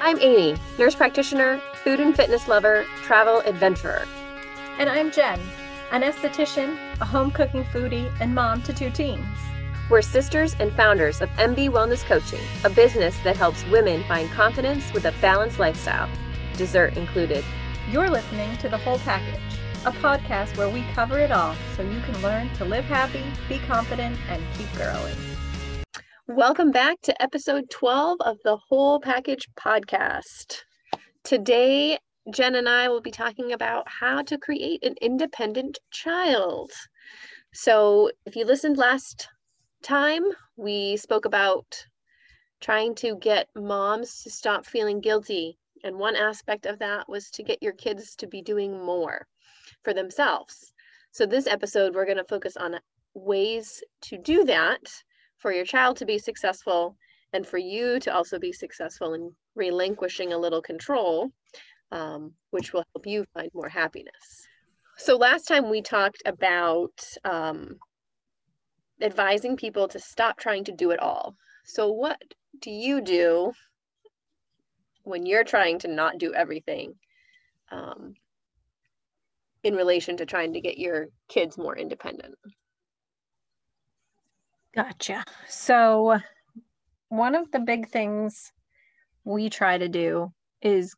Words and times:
I'm 0.00 0.20
Amy, 0.20 0.54
nurse 0.78 0.94
practitioner, 0.94 1.60
food 1.82 1.98
and 1.98 2.14
fitness 2.14 2.46
lover, 2.46 2.86
travel 3.02 3.40
adventurer. 3.40 4.06
And 4.78 4.88
I'm 4.88 5.10
Jenn, 5.10 5.40
an 5.90 6.02
esthetician, 6.02 6.78
a 7.00 7.04
home 7.04 7.32
cooking 7.32 7.64
foodie, 7.64 8.08
and 8.20 8.32
mom 8.32 8.62
to 8.62 8.72
two 8.72 8.90
teens. 8.90 9.26
We're 9.90 10.02
sisters 10.02 10.54
and 10.60 10.72
founders 10.74 11.20
of 11.20 11.28
MB 11.30 11.70
Wellness 11.70 12.04
Coaching, 12.04 12.38
a 12.64 12.70
business 12.70 13.18
that 13.24 13.36
helps 13.36 13.66
women 13.66 14.04
find 14.04 14.30
confidence 14.30 14.92
with 14.92 15.04
a 15.04 15.14
balanced 15.20 15.58
lifestyle, 15.58 16.08
dessert 16.56 16.96
included. 16.96 17.44
You're 17.90 18.08
listening 18.08 18.56
to 18.58 18.68
The 18.68 18.78
Whole 18.78 19.00
Package, 19.00 19.58
a 19.84 19.90
podcast 19.90 20.56
where 20.56 20.68
we 20.68 20.84
cover 20.94 21.18
it 21.18 21.32
all 21.32 21.56
so 21.74 21.82
you 21.82 22.00
can 22.02 22.22
learn 22.22 22.54
to 22.54 22.64
live 22.64 22.84
happy, 22.84 23.24
be 23.48 23.58
confident, 23.66 24.16
and 24.28 24.44
keep 24.56 24.72
growing. 24.74 25.16
Welcome 26.30 26.72
back 26.72 27.00
to 27.04 27.22
episode 27.22 27.70
12 27.70 28.18
of 28.20 28.36
the 28.44 28.58
Whole 28.58 29.00
Package 29.00 29.48
podcast. 29.58 30.58
Today, 31.24 31.96
Jenn 32.30 32.54
and 32.54 32.68
I 32.68 32.90
will 32.90 33.00
be 33.00 33.10
talking 33.10 33.54
about 33.54 33.88
how 33.88 34.20
to 34.24 34.36
create 34.36 34.84
an 34.84 34.94
independent 35.00 35.78
child. 35.90 36.70
So, 37.54 38.10
if 38.26 38.36
you 38.36 38.44
listened 38.44 38.76
last 38.76 39.26
time, 39.82 40.22
we 40.58 40.98
spoke 40.98 41.24
about 41.24 41.86
trying 42.60 42.94
to 42.96 43.16
get 43.16 43.48
moms 43.56 44.22
to 44.24 44.30
stop 44.30 44.66
feeling 44.66 45.00
guilty. 45.00 45.58
And 45.82 45.96
one 45.96 46.14
aspect 46.14 46.66
of 46.66 46.78
that 46.80 47.08
was 47.08 47.30
to 47.30 47.42
get 47.42 47.62
your 47.62 47.72
kids 47.72 48.14
to 48.16 48.26
be 48.26 48.42
doing 48.42 48.84
more 48.84 49.26
for 49.82 49.94
themselves. 49.94 50.74
So, 51.10 51.24
this 51.24 51.46
episode, 51.46 51.94
we're 51.94 52.04
going 52.04 52.18
to 52.18 52.24
focus 52.24 52.54
on 52.58 52.78
ways 53.14 53.82
to 54.02 54.18
do 54.18 54.44
that 54.44 54.82
for 55.38 55.52
your 55.52 55.64
child 55.64 55.96
to 55.96 56.04
be 56.04 56.18
successful 56.18 56.96
and 57.32 57.46
for 57.46 57.58
you 57.58 57.98
to 58.00 58.14
also 58.14 58.38
be 58.38 58.52
successful 58.52 59.14
in 59.14 59.32
relinquishing 59.54 60.32
a 60.32 60.38
little 60.38 60.62
control, 60.62 61.30
um, 61.92 62.32
which 62.50 62.72
will 62.72 62.84
help 62.94 63.06
you 63.06 63.24
find 63.34 63.50
more 63.54 63.68
happiness. 63.68 64.46
So, 64.96 65.16
last 65.16 65.44
time 65.44 65.70
we 65.70 65.82
talked 65.82 66.22
about 66.26 67.00
um, 67.24 67.76
advising 69.00 69.56
people 69.56 69.88
to 69.88 69.98
stop 69.98 70.38
trying 70.38 70.64
to 70.64 70.72
do 70.72 70.90
it 70.90 71.00
all. 71.00 71.36
So, 71.64 71.92
what 71.92 72.20
do 72.60 72.70
you 72.70 73.00
do 73.00 73.52
when 75.04 75.24
you're 75.24 75.44
trying 75.44 75.78
to 75.80 75.88
not 75.88 76.18
do 76.18 76.34
everything 76.34 76.94
um, 77.70 78.14
in 79.62 79.74
relation 79.76 80.16
to 80.16 80.26
trying 80.26 80.54
to 80.54 80.60
get 80.60 80.78
your 80.78 81.06
kids 81.28 81.56
more 81.56 81.76
independent? 81.76 82.34
Gotcha. 84.74 85.24
So, 85.48 86.18
one 87.08 87.34
of 87.34 87.50
the 87.50 87.60
big 87.60 87.88
things 87.88 88.52
we 89.24 89.50
try 89.50 89.78
to 89.78 89.88
do 89.88 90.32
is 90.62 90.94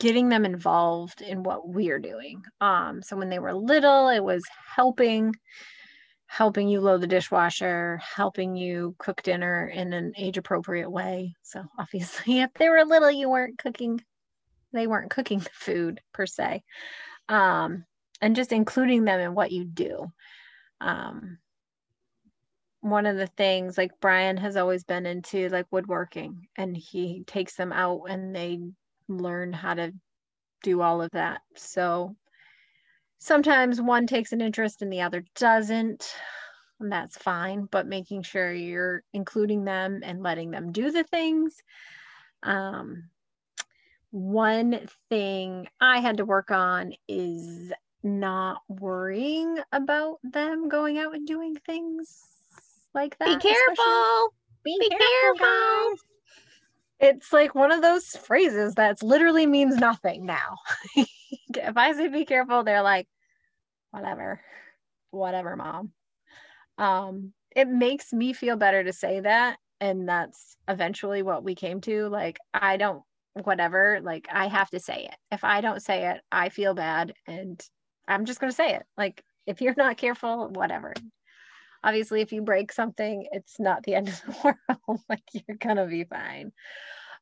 getting 0.00 0.28
them 0.28 0.44
involved 0.44 1.22
in 1.22 1.42
what 1.42 1.68
we're 1.68 1.98
doing. 1.98 2.42
Um, 2.60 3.02
so 3.02 3.16
when 3.16 3.30
they 3.30 3.38
were 3.38 3.54
little, 3.54 4.08
it 4.08 4.22
was 4.22 4.42
helping, 4.76 5.34
helping 6.26 6.68
you 6.68 6.80
load 6.80 7.00
the 7.00 7.06
dishwasher, 7.06 8.00
helping 8.16 8.56
you 8.56 8.94
cook 8.98 9.22
dinner 9.22 9.66
in 9.66 9.92
an 9.92 10.12
age 10.18 10.36
appropriate 10.36 10.90
way. 10.90 11.34
So 11.42 11.64
obviously, 11.78 12.40
if 12.40 12.52
they 12.54 12.68
were 12.68 12.84
little, 12.84 13.10
you 13.10 13.28
weren't 13.30 13.58
cooking, 13.58 14.00
they 14.72 14.86
weren't 14.86 15.10
cooking 15.10 15.38
the 15.38 15.50
food 15.52 16.00
per 16.12 16.26
se, 16.26 16.62
um, 17.28 17.84
and 18.20 18.36
just 18.36 18.52
including 18.52 19.04
them 19.04 19.20
in 19.20 19.34
what 19.34 19.52
you 19.52 19.64
do. 19.64 20.12
Um, 20.80 21.38
one 22.84 23.06
of 23.06 23.16
the 23.16 23.28
things 23.28 23.78
like 23.78 23.98
Brian 23.98 24.36
has 24.36 24.58
always 24.58 24.84
been 24.84 25.06
into 25.06 25.48
like 25.48 25.64
woodworking 25.70 26.48
and 26.54 26.76
he 26.76 27.24
takes 27.26 27.56
them 27.56 27.72
out 27.72 28.02
and 28.10 28.36
they 28.36 28.60
learn 29.08 29.54
how 29.54 29.72
to 29.72 29.90
do 30.62 30.82
all 30.82 31.00
of 31.00 31.10
that. 31.12 31.40
So 31.56 32.14
sometimes 33.20 33.80
one 33.80 34.06
takes 34.06 34.32
an 34.32 34.42
interest 34.42 34.82
and 34.82 34.92
the 34.92 35.00
other 35.00 35.24
doesn't. 35.34 36.14
And 36.78 36.92
that's 36.92 37.16
fine, 37.16 37.68
but 37.70 37.86
making 37.86 38.20
sure 38.20 38.52
you're 38.52 39.02
including 39.14 39.64
them 39.64 40.02
and 40.04 40.22
letting 40.22 40.50
them 40.50 40.70
do 40.70 40.90
the 40.90 41.04
things. 41.04 41.62
Um, 42.42 43.04
one 44.10 44.86
thing 45.08 45.68
I 45.80 46.00
had 46.00 46.18
to 46.18 46.26
work 46.26 46.50
on 46.50 46.92
is 47.08 47.72
not 48.02 48.60
worrying 48.68 49.56
about 49.72 50.18
them 50.22 50.68
going 50.68 50.98
out 50.98 51.14
and 51.14 51.26
doing 51.26 51.56
things 51.56 52.33
like 52.94 53.18
that. 53.18 53.42
Be 53.42 53.48
careful. 53.48 54.34
Be, 54.64 54.78
Be 54.80 54.88
careful, 54.88 55.38
careful. 55.38 55.94
It's 57.00 57.32
like 57.32 57.54
one 57.54 57.72
of 57.72 57.82
those 57.82 58.06
phrases 58.16 58.74
that's 58.74 59.02
literally 59.02 59.46
means 59.46 59.76
nothing 59.76 60.24
now. 60.24 60.56
if 60.96 61.76
I 61.76 61.92
say 61.92 62.08
be 62.08 62.24
careful, 62.24 62.64
they're 62.64 62.82
like, 62.82 63.06
whatever, 63.90 64.40
whatever, 65.10 65.56
mom. 65.56 65.92
Um, 66.78 67.32
it 67.54 67.68
makes 67.68 68.12
me 68.12 68.32
feel 68.32 68.56
better 68.56 68.82
to 68.82 68.92
say 68.92 69.20
that. 69.20 69.58
And 69.80 70.08
that's 70.08 70.56
eventually 70.66 71.22
what 71.22 71.44
we 71.44 71.54
came 71.54 71.80
to. 71.82 72.08
Like, 72.08 72.38
I 72.54 72.76
don't, 72.76 73.02
whatever, 73.42 74.00
like, 74.02 74.26
I 74.32 74.46
have 74.46 74.70
to 74.70 74.80
say 74.80 75.08
it. 75.10 75.16
If 75.30 75.44
I 75.44 75.60
don't 75.60 75.82
say 75.82 76.10
it, 76.10 76.20
I 76.32 76.48
feel 76.48 76.74
bad. 76.74 77.12
And 77.26 77.60
I'm 78.08 78.24
just 78.24 78.40
going 78.40 78.50
to 78.50 78.56
say 78.56 78.74
it. 78.74 78.84
Like, 78.96 79.22
if 79.46 79.60
you're 79.60 79.74
not 79.76 79.98
careful, 79.98 80.48
whatever 80.48 80.94
obviously 81.84 82.22
if 82.22 82.32
you 82.32 82.42
break 82.42 82.72
something 82.72 83.26
it's 83.30 83.60
not 83.60 83.82
the 83.84 83.94
end 83.94 84.08
of 84.08 84.20
the 84.22 84.56
world 84.88 85.00
like 85.08 85.22
you're 85.32 85.58
gonna 85.58 85.86
be 85.86 86.04
fine. 86.04 86.52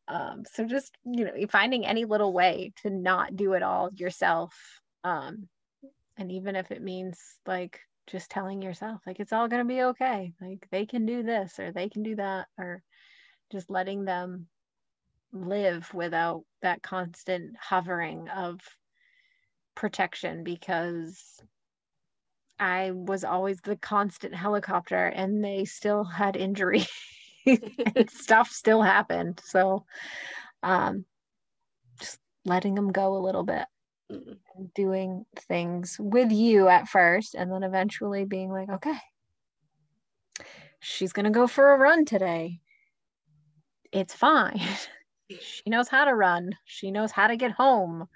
Um, 0.09 0.45
so 0.51 0.65
just 0.65 0.97
you 1.05 1.25
know 1.25 1.33
finding 1.51 1.87
any 1.87 2.05
little 2.05 2.33
way 2.33 2.73
to 2.83 2.91
not 2.91 3.37
do 3.37 3.53
it 3.53 3.63
all 3.63 3.91
yourself 3.95 4.55
um, 5.05 5.49
and 6.17 6.33
even 6.33 6.57
if 6.57 6.71
it 6.71 6.83
means 6.83 7.19
like 7.47 7.81
just 8.07 8.31
telling 8.31 8.63
yourself 8.63 9.01
like 9.07 9.21
it's 9.21 9.33
all 9.33 9.49
gonna 9.49 9.65
be 9.65 9.83
okay 9.83 10.33
like 10.41 10.67
they 10.71 10.87
can 10.87 11.07
do 11.07 11.23
this 11.23 11.59
or 11.59 11.71
they 11.73 11.89
can 11.89 12.03
do 12.03 12.17
that 12.17 12.47
or 12.59 12.83
just 13.53 13.71
letting 13.71 14.05
them 14.05 14.49
live 15.33 15.93
without 15.95 16.43
that 16.63 16.83
constant 16.83 17.57
hovering 17.61 18.29
of 18.29 18.61
protection 19.75 20.45
because 20.45 21.41
I 22.59 22.93
was 22.93 23.25
always 23.25 23.61
the 23.61 23.77
constant 23.77 24.35
helicopter 24.35 25.07
and 25.07 25.45
they 25.45 25.65
still 25.65 26.05
had 26.05 26.37
injury 26.37 26.87
stuff 28.09 28.51
still 28.51 28.83
happened. 28.83 29.41
So 29.45 29.85
um 30.63 31.05
just 32.01 32.19
letting 32.45 32.75
them 32.75 32.93
go 32.93 33.17
a 33.17 33.25
little 33.25 33.45
bit 33.45 33.67
doing 34.75 35.25
things 35.49 35.97
with 35.99 36.31
you 36.31 36.69
at 36.69 36.89
first 36.89 37.35
and 37.35 37.51
then 37.51 37.63
eventually 37.63 38.25
being 38.25 38.51
like, 38.51 38.69
okay, 38.69 38.99
she's 40.81 41.13
gonna 41.13 41.31
go 41.31 41.47
for 41.47 41.73
a 41.73 41.79
run 41.79 42.05
today. 42.05 42.61
It's 43.91 44.15
fine. 44.15 44.61
she 45.41 45.63
knows 45.67 45.89
how 45.89 46.05
to 46.05 46.15
run. 46.15 46.57
She 46.65 46.91
knows 46.91 47.11
how 47.11 47.27
to 47.27 47.37
get 47.37 47.53
home. 47.53 48.09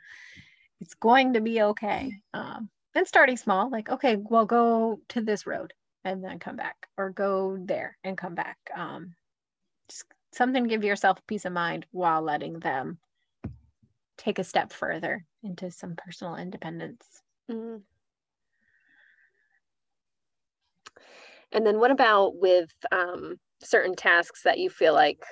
It's 0.80 0.94
going 0.94 1.34
to 1.34 1.40
be 1.40 1.62
okay. 1.62 2.12
Um, 2.34 2.68
and 2.96 3.06
starting 3.06 3.36
small 3.36 3.70
like 3.70 3.90
okay 3.90 4.16
well 4.16 4.46
go 4.46 4.98
to 5.08 5.20
this 5.20 5.46
road 5.46 5.72
and 6.04 6.24
then 6.24 6.38
come 6.38 6.56
back 6.56 6.88
or 6.96 7.10
go 7.10 7.58
there 7.60 7.98
and 8.02 8.16
come 8.16 8.34
back. 8.34 8.56
Um 8.74 9.14
just 9.88 10.04
something 10.32 10.64
to 10.64 10.68
give 10.68 10.82
yourself 10.82 11.20
peace 11.26 11.44
of 11.44 11.52
mind 11.52 11.86
while 11.90 12.22
letting 12.22 12.58
them 12.58 12.98
take 14.16 14.38
a 14.38 14.44
step 14.44 14.72
further 14.72 15.24
into 15.42 15.70
some 15.70 15.94
personal 15.96 16.36
independence. 16.36 17.04
Mm-hmm. 17.50 17.76
and 21.52 21.64
then 21.64 21.78
what 21.78 21.92
about 21.92 22.34
with 22.36 22.72
um, 22.90 23.36
certain 23.62 23.94
tasks 23.94 24.42
that 24.42 24.58
you 24.58 24.68
feel 24.68 24.94
like 24.94 25.22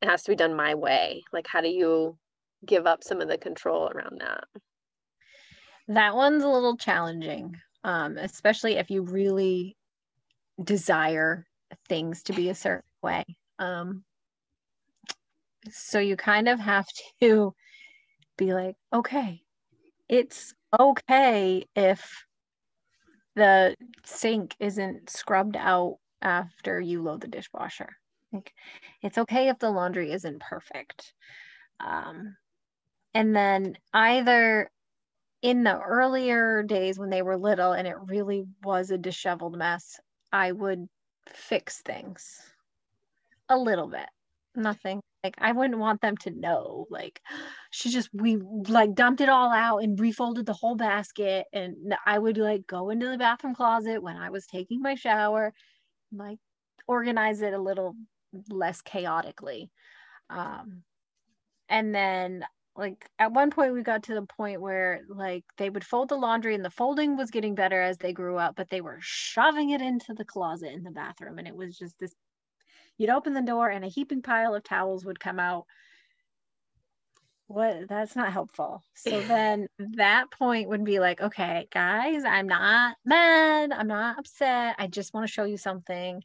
it 0.00 0.08
has 0.08 0.22
to 0.22 0.30
be 0.30 0.36
done 0.36 0.54
my 0.54 0.76
way? 0.76 1.24
Like 1.32 1.48
how 1.48 1.60
do 1.60 1.68
you 1.68 2.16
give 2.64 2.86
up 2.86 3.02
some 3.02 3.20
of 3.20 3.26
the 3.26 3.36
control 3.36 3.88
around 3.88 4.20
that 4.20 4.44
that 5.88 6.16
one's 6.16 6.42
a 6.42 6.48
little 6.48 6.76
challenging, 6.76 7.56
um, 7.84 8.16
especially 8.18 8.74
if 8.74 8.90
you 8.90 9.02
really 9.02 9.76
desire 10.62 11.46
things 11.88 12.22
to 12.24 12.32
be 12.32 12.48
a 12.48 12.54
certain 12.54 12.88
way. 13.02 13.24
Um, 13.58 14.04
so 15.70 15.98
you 15.98 16.16
kind 16.16 16.48
of 16.48 16.58
have 16.60 16.86
to 17.20 17.54
be 18.36 18.52
like, 18.52 18.76
okay, 18.92 19.42
it's 20.08 20.54
okay 20.78 21.64
if 21.74 22.24
the 23.34 23.76
sink 24.04 24.54
isn't 24.58 25.10
scrubbed 25.10 25.56
out 25.56 25.98
after 26.22 26.80
you 26.80 27.02
load 27.02 27.20
the 27.20 27.28
dishwasher. 27.28 27.90
Like, 28.32 28.52
it's 29.02 29.18
okay 29.18 29.48
if 29.48 29.58
the 29.58 29.70
laundry 29.70 30.12
isn't 30.12 30.40
perfect. 30.40 31.12
Um, 31.80 32.36
and 33.14 33.36
then 33.36 33.76
either 33.92 34.70
in 35.46 35.62
the 35.62 35.78
earlier 35.78 36.64
days 36.64 36.98
when 36.98 37.08
they 37.08 37.22
were 37.22 37.38
little 37.38 37.70
and 37.70 37.86
it 37.86 37.94
really 38.08 38.42
was 38.64 38.90
a 38.90 38.98
disheveled 38.98 39.56
mess, 39.56 40.00
I 40.32 40.50
would 40.50 40.88
fix 41.28 41.82
things 41.82 42.40
a 43.48 43.56
little 43.56 43.86
bit. 43.86 44.08
Nothing 44.56 45.00
like 45.22 45.36
I 45.38 45.52
wouldn't 45.52 45.78
want 45.78 46.00
them 46.00 46.16
to 46.22 46.32
know. 46.32 46.88
Like 46.90 47.20
she 47.70 47.90
just 47.90 48.08
we 48.12 48.38
like 48.68 48.96
dumped 48.96 49.20
it 49.20 49.28
all 49.28 49.52
out 49.52 49.84
and 49.84 50.00
refolded 50.00 50.46
the 50.46 50.52
whole 50.52 50.74
basket. 50.74 51.46
And 51.52 51.94
I 52.04 52.18
would 52.18 52.38
like 52.38 52.66
go 52.66 52.90
into 52.90 53.08
the 53.08 53.16
bathroom 53.16 53.54
closet 53.54 54.02
when 54.02 54.16
I 54.16 54.30
was 54.30 54.46
taking 54.48 54.82
my 54.82 54.96
shower, 54.96 55.52
like 56.12 56.38
organize 56.88 57.40
it 57.40 57.54
a 57.54 57.62
little 57.62 57.94
less 58.50 58.82
chaotically. 58.82 59.70
Um 60.28 60.82
and 61.68 61.94
then 61.94 62.44
like 62.76 63.08
at 63.18 63.32
one 63.32 63.50
point 63.50 63.72
we 63.72 63.82
got 63.82 64.02
to 64.04 64.14
the 64.14 64.26
point 64.26 64.60
where 64.60 65.02
like 65.08 65.44
they 65.56 65.70
would 65.70 65.84
fold 65.84 66.08
the 66.08 66.16
laundry 66.16 66.54
and 66.54 66.64
the 66.64 66.70
folding 66.70 67.16
was 67.16 67.30
getting 67.30 67.54
better 67.54 67.80
as 67.80 67.98
they 67.98 68.12
grew 68.12 68.36
up 68.36 68.54
but 68.56 68.68
they 68.70 68.80
were 68.80 68.98
shoving 69.00 69.70
it 69.70 69.80
into 69.80 70.12
the 70.14 70.24
closet 70.24 70.72
in 70.72 70.82
the 70.82 70.90
bathroom 70.90 71.38
and 71.38 71.48
it 71.48 71.56
was 71.56 71.76
just 71.76 71.98
this 71.98 72.14
you'd 72.98 73.10
open 73.10 73.34
the 73.34 73.42
door 73.42 73.68
and 73.68 73.84
a 73.84 73.88
heaping 73.88 74.22
pile 74.22 74.54
of 74.54 74.62
towels 74.64 75.04
would 75.04 75.20
come 75.20 75.38
out. 75.38 75.66
What? 77.48 77.88
That's 77.88 78.16
not 78.16 78.32
helpful. 78.32 78.82
So 78.94 79.20
then 79.22 79.68
that 79.78 80.30
point 80.30 80.68
would 80.68 80.84
be 80.84 80.98
like 80.98 81.20
okay 81.20 81.68
guys 81.72 82.24
i'm 82.24 82.46
not 82.48 82.96
mad. 83.04 83.72
I'm 83.72 83.88
not 83.88 84.18
upset. 84.18 84.76
I 84.78 84.86
just 84.86 85.14
want 85.14 85.26
to 85.26 85.32
show 85.32 85.44
you 85.44 85.56
something. 85.56 86.22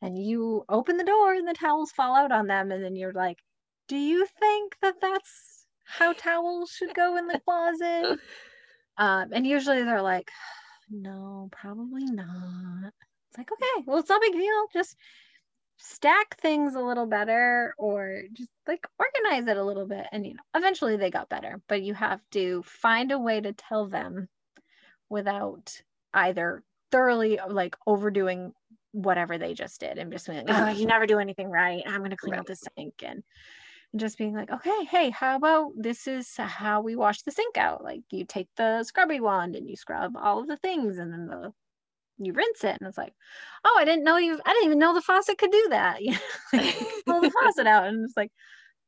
And 0.00 0.18
you 0.18 0.64
open 0.68 0.96
the 0.96 1.04
door 1.04 1.34
and 1.34 1.46
the 1.46 1.54
towels 1.54 1.92
fall 1.92 2.16
out 2.16 2.32
on 2.32 2.48
them 2.48 2.72
and 2.72 2.82
then 2.82 2.96
you're 2.96 3.12
like 3.12 3.38
do 3.88 3.96
you 3.96 4.26
think 4.40 4.76
that 4.82 4.96
that's 5.00 5.61
how 5.84 6.12
towels 6.12 6.70
should 6.70 6.94
go 6.94 7.16
in 7.16 7.26
the 7.26 7.40
closet. 7.40 8.18
Um, 8.98 9.30
and 9.32 9.46
usually 9.46 9.82
they're 9.82 10.02
like 10.02 10.30
no 10.90 11.48
probably 11.50 12.04
not. 12.04 12.92
It's 13.28 13.38
like 13.38 13.50
okay 13.50 13.84
well 13.86 13.98
it's 13.98 14.08
not 14.08 14.22
a 14.22 14.30
big 14.30 14.38
deal. 14.38 14.66
Just 14.72 14.96
stack 15.78 16.38
things 16.40 16.74
a 16.74 16.80
little 16.80 17.06
better 17.06 17.74
or 17.78 18.22
just 18.34 18.50
like 18.68 18.86
organize 18.98 19.48
it 19.48 19.56
a 19.56 19.64
little 19.64 19.86
bit. 19.86 20.06
And 20.12 20.26
you 20.26 20.34
know 20.34 20.42
eventually 20.54 20.96
they 20.96 21.10
got 21.10 21.28
better 21.28 21.60
but 21.68 21.82
you 21.82 21.94
have 21.94 22.20
to 22.32 22.62
find 22.64 23.12
a 23.12 23.18
way 23.18 23.40
to 23.40 23.52
tell 23.52 23.88
them 23.88 24.28
without 25.08 25.82
either 26.14 26.62
thoroughly 26.90 27.38
like 27.48 27.76
overdoing 27.86 28.52
whatever 28.92 29.38
they 29.38 29.54
just 29.54 29.80
did 29.80 29.96
and 29.98 30.12
just 30.12 30.26
being 30.26 30.46
like 30.46 30.54
oh 30.54 30.68
you 30.70 30.86
never 30.86 31.06
do 31.06 31.18
anything 31.18 31.50
right. 31.50 31.82
I'm 31.86 32.00
going 32.00 32.10
to 32.10 32.16
clean 32.16 32.32
right. 32.32 32.40
out 32.40 32.46
the 32.46 32.56
sink 32.56 32.94
and 33.02 33.22
just 33.96 34.16
being 34.16 34.34
like 34.34 34.50
okay 34.50 34.84
hey 34.90 35.10
how 35.10 35.36
about 35.36 35.70
this 35.76 36.06
is 36.06 36.34
how 36.36 36.80
we 36.80 36.96
wash 36.96 37.22
the 37.22 37.30
sink 37.30 37.56
out? 37.58 37.84
Like 37.84 38.00
you 38.10 38.24
take 38.24 38.48
the 38.56 38.84
scrubby 38.84 39.20
wand 39.20 39.54
and 39.56 39.68
you 39.68 39.76
scrub 39.76 40.16
all 40.16 40.40
of 40.40 40.48
the 40.48 40.56
things 40.56 40.98
and 40.98 41.12
then 41.12 41.26
the 41.26 41.52
you 42.18 42.32
rinse 42.32 42.62
it 42.62 42.76
and 42.80 42.88
it's 42.88 42.98
like 42.98 43.14
oh 43.64 43.76
i 43.80 43.84
didn't 43.84 44.04
know 44.04 44.16
you 44.16 44.38
i 44.44 44.52
didn't 44.52 44.66
even 44.66 44.78
know 44.78 44.94
the 44.94 45.00
faucet 45.00 45.38
could 45.38 45.50
do 45.50 45.66
that. 45.70 46.00
You 46.02 46.16
pull 47.06 47.20
the 47.20 47.30
faucet 47.30 47.66
out 47.66 47.86
and 47.86 48.04
it's 48.04 48.16
like 48.16 48.30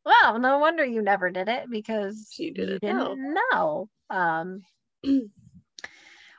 well 0.04 0.38
no 0.38 0.58
wonder 0.58 0.84
you 0.84 1.02
never 1.02 1.30
did 1.30 1.48
it 1.48 1.64
because 1.70 2.34
you, 2.38 2.52
did 2.52 2.68
you 2.68 2.78
didn't 2.78 2.96
know, 2.96 3.88
know. 4.10 4.16
um 4.16 4.62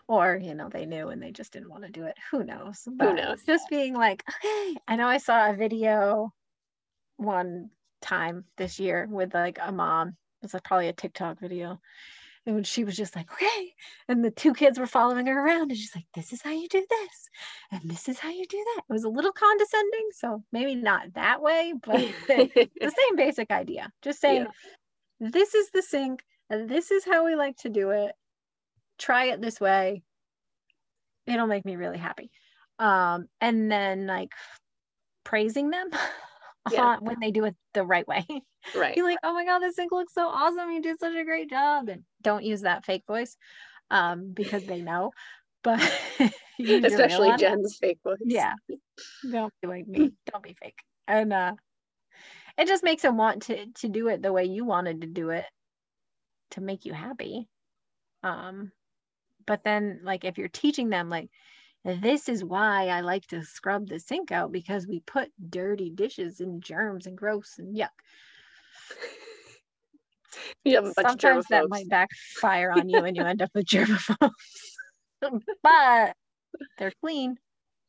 or 0.08 0.40
you 0.42 0.54
know 0.54 0.70
they 0.70 0.86
knew 0.86 1.10
and 1.10 1.22
they 1.22 1.32
just 1.32 1.52
didn't 1.52 1.70
want 1.70 1.84
to 1.84 1.90
do 1.90 2.06
it. 2.06 2.16
Who 2.32 2.44
knows? 2.44 2.88
But 2.88 3.08
who 3.10 3.16
knows? 3.16 3.44
just 3.46 3.68
being 3.70 3.94
like 3.94 4.24
okay 4.30 4.76
i 4.88 4.96
know 4.96 5.08
i 5.08 5.18
saw 5.18 5.50
a 5.50 5.56
video 5.56 6.32
one 7.18 7.70
time 8.02 8.46
this 8.58 8.80
year 8.80 9.08
with 9.10 9.34
like 9.34 9.58
a 9.62 9.72
mom 9.72 10.16
it's 10.42 10.54
like 10.54 10.64
probably 10.64 10.88
a 10.88 10.94
tiktok 10.94 11.40
video 11.40 11.80
and 12.48 12.66
she 12.66 12.84
was 12.84 12.96
just 12.96 13.16
like, 13.16 13.32
okay. 13.32 13.74
And 14.08 14.24
the 14.24 14.30
two 14.30 14.54
kids 14.54 14.78
were 14.78 14.86
following 14.86 15.26
her 15.26 15.46
around. 15.46 15.72
And 15.72 15.78
she's 15.78 15.96
like, 15.96 16.06
this 16.14 16.32
is 16.32 16.42
how 16.42 16.52
you 16.52 16.68
do 16.68 16.86
this. 16.88 17.30
And 17.72 17.90
this 17.90 18.08
is 18.08 18.20
how 18.20 18.30
you 18.30 18.46
do 18.48 18.64
that. 18.76 18.84
It 18.88 18.94
was 18.94 19.04
a 19.04 19.10
little 19.10 19.32
condescending. 19.32 20.10
So 20.12 20.44
maybe 20.52 20.76
not 20.76 21.14
that 21.16 21.42
way, 21.42 21.74
but 21.84 22.00
the 22.28 22.70
same 22.82 23.16
basic 23.16 23.50
idea. 23.52 23.92
Just 24.04 24.22
saying, 24.22 24.46
yeah. 25.20 25.30
this 25.32 25.56
is 25.56 25.72
the 25.72 25.82
sink. 25.82 26.24
And 26.50 26.70
this 26.70 26.92
is 26.92 27.04
how 27.04 27.26
we 27.26 27.36
like 27.36 27.58
to 27.58 27.70
do 27.70 27.90
it. 27.90 28.12
Try 29.00 29.26
it 29.26 29.42
this 29.42 29.60
way. 29.60 30.04
It'll 31.26 31.48
make 31.48 31.66
me 31.66 31.76
really 31.76 31.98
happy. 31.98 32.30
Um, 32.78 33.28
and 33.42 33.72
then 33.72 34.06
like 34.06 34.30
praising 35.24 35.72
them 35.72 35.90
yeah. 36.72 36.98
when 37.00 37.20
they 37.20 37.32
do 37.32 37.46
it 37.46 37.56
the 37.74 37.84
right 37.84 38.08
way. 38.08 38.26
Right. 38.76 38.98
You're 38.98 39.06
like, 39.06 39.20
oh 39.22 39.32
my 39.32 39.46
God, 39.46 39.60
this 39.60 39.76
sink 39.76 39.92
looks 39.92 40.16
so 40.16 40.28
awesome. 40.28 40.72
You 40.72 40.82
did 40.82 41.00
such 41.00 41.14
a 41.14 41.24
great 41.24 41.52
job. 41.52 41.88
And 41.88 42.02
don't 42.24 42.44
use 42.44 42.62
that 42.62 42.84
fake 42.84 43.04
voice 43.06 43.38
um, 43.92 44.32
because 44.34 44.66
they 44.66 44.82
know. 44.82 45.12
But 45.64 45.80
especially 46.60 47.36
Jenn's 47.38 47.78
fake 47.78 48.00
voice. 48.04 48.18
Yeah. 48.24 48.54
Don't 49.30 49.54
be 49.62 49.68
like 49.68 49.88
me. 49.88 50.14
Don't 50.32 50.44
be 50.44 50.56
fake. 50.62 50.80
And 51.08 51.34
uh 51.34 51.54
it 52.58 52.68
just 52.68 52.84
makes 52.84 53.02
them 53.02 53.18
want 53.18 53.44
to 53.44 53.66
to 53.68 53.90
do 53.90 54.08
it 54.08 54.22
the 54.22 54.34
way 54.34 54.46
you 54.46 54.66
wanted 54.66 55.02
to 55.02 55.08
do 55.08 55.30
it 55.30 55.46
to 56.52 56.62
make 56.62 56.86
you 56.86 56.94
happy. 56.94 57.48
Um 58.24 58.72
but 59.46 59.64
then 59.64 60.02
like 60.04 60.24
if 60.24 60.38
you're 60.38 60.48
teaching 60.48 60.90
them 60.90 61.10
like 61.10 61.30
this 61.86 62.28
is 62.28 62.44
why 62.44 62.88
I 62.88 63.02
like 63.02 63.28
to 63.28 63.44
scrub 63.44 63.88
the 63.88 64.00
sink 64.00 64.32
out 64.32 64.52
because 64.52 64.88
we 64.88 65.02
put 65.02 65.32
dirty 65.50 65.92
dishes 65.92 66.40
and 66.40 66.62
germs 66.62 67.06
and 67.06 67.18
gross 67.18 67.56
and 67.60 67.76
yuck. 67.76 67.90
You 70.66 70.92
Sometimes 71.00 71.46
that 71.50 71.70
might 71.70 71.88
backfire 71.88 72.70
on 72.72 72.90
you 72.90 73.06
and 73.06 73.16
you 73.16 73.24
end 73.24 73.42
up 73.42 73.52
with 73.56 73.66
germaphobes. 73.70 74.32
but 75.64 76.14
they're 76.78 76.92
clean. 77.02 77.38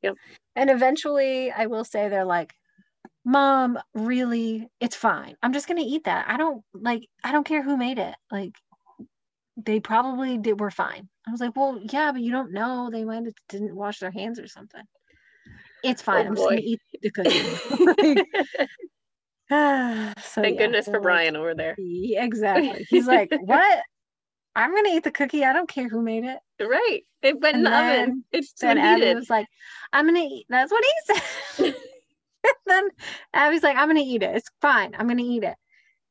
Yep. 0.02 0.14
And 0.54 0.70
eventually 0.70 1.50
I 1.50 1.66
will 1.66 1.84
say 1.84 2.08
they're 2.08 2.24
like, 2.24 2.54
Mom, 3.24 3.78
really, 3.94 4.68
it's 4.78 4.94
fine. 4.94 5.34
I'm 5.42 5.52
just 5.52 5.66
gonna 5.66 5.82
eat 5.84 6.04
that. 6.04 6.26
I 6.28 6.36
don't 6.36 6.62
like 6.72 7.08
I 7.24 7.32
don't 7.32 7.46
care 7.46 7.62
who 7.62 7.76
made 7.76 7.98
it. 7.98 8.14
Like 8.30 8.52
they 9.56 9.80
probably 9.80 10.38
did 10.38 10.60
were 10.60 10.70
fine. 10.70 11.08
I 11.26 11.30
was 11.30 11.40
like, 11.40 11.56
well, 11.56 11.78
yeah, 11.82 12.12
but 12.12 12.20
you 12.20 12.30
don't 12.30 12.52
know. 12.52 12.90
They 12.92 13.04
might 13.04 13.24
have 13.24 13.34
didn't 13.48 13.74
wash 13.74 13.98
their 13.98 14.10
hands 14.10 14.38
or 14.38 14.46
something. 14.46 14.82
It's 15.82 16.02
oh, 16.02 16.04
fine. 16.04 16.26
Oh, 16.26 16.28
I'm 16.28 16.34
boy. 16.34 16.40
just 16.40 16.48
gonna 16.48 16.60
eat 16.62 16.80
the 17.02 17.10
cookie. 17.10 18.22
so, 19.50 20.42
Thank 20.42 20.58
yeah, 20.58 20.66
goodness 20.66 20.86
for 20.86 21.00
Brian 21.00 21.36
over 21.36 21.54
there. 21.54 21.76
Exactly. 21.78 22.86
He's 22.90 23.06
like, 23.06 23.30
what? 23.40 23.80
I'm 24.54 24.74
gonna 24.74 24.88
eat 24.90 25.04
the 25.04 25.10
cookie. 25.10 25.44
I 25.44 25.52
don't 25.52 25.68
care 25.68 25.88
who 25.88 26.02
made 26.02 26.24
it. 26.24 26.38
Right. 26.60 27.00
It 27.22 27.40
went 27.40 27.56
and 27.56 27.66
in 27.66 27.72
the 27.72 27.78
oven. 27.78 28.24
It's 28.32 28.52
then 28.60 28.78
Abby 28.78 29.14
was 29.14 29.30
like, 29.30 29.46
I'm 29.92 30.06
gonna 30.06 30.20
eat. 30.20 30.46
That's 30.48 30.72
what 30.72 30.84
he 30.84 31.14
said. 31.14 31.74
then 32.66 32.88
Abby's 33.34 33.62
like, 33.62 33.76
I'm 33.76 33.88
gonna 33.88 34.00
eat 34.00 34.22
it. 34.22 34.36
It's 34.36 34.48
fine. 34.60 34.94
I'm 34.98 35.06
gonna 35.06 35.22
eat 35.22 35.44
it. 35.44 35.54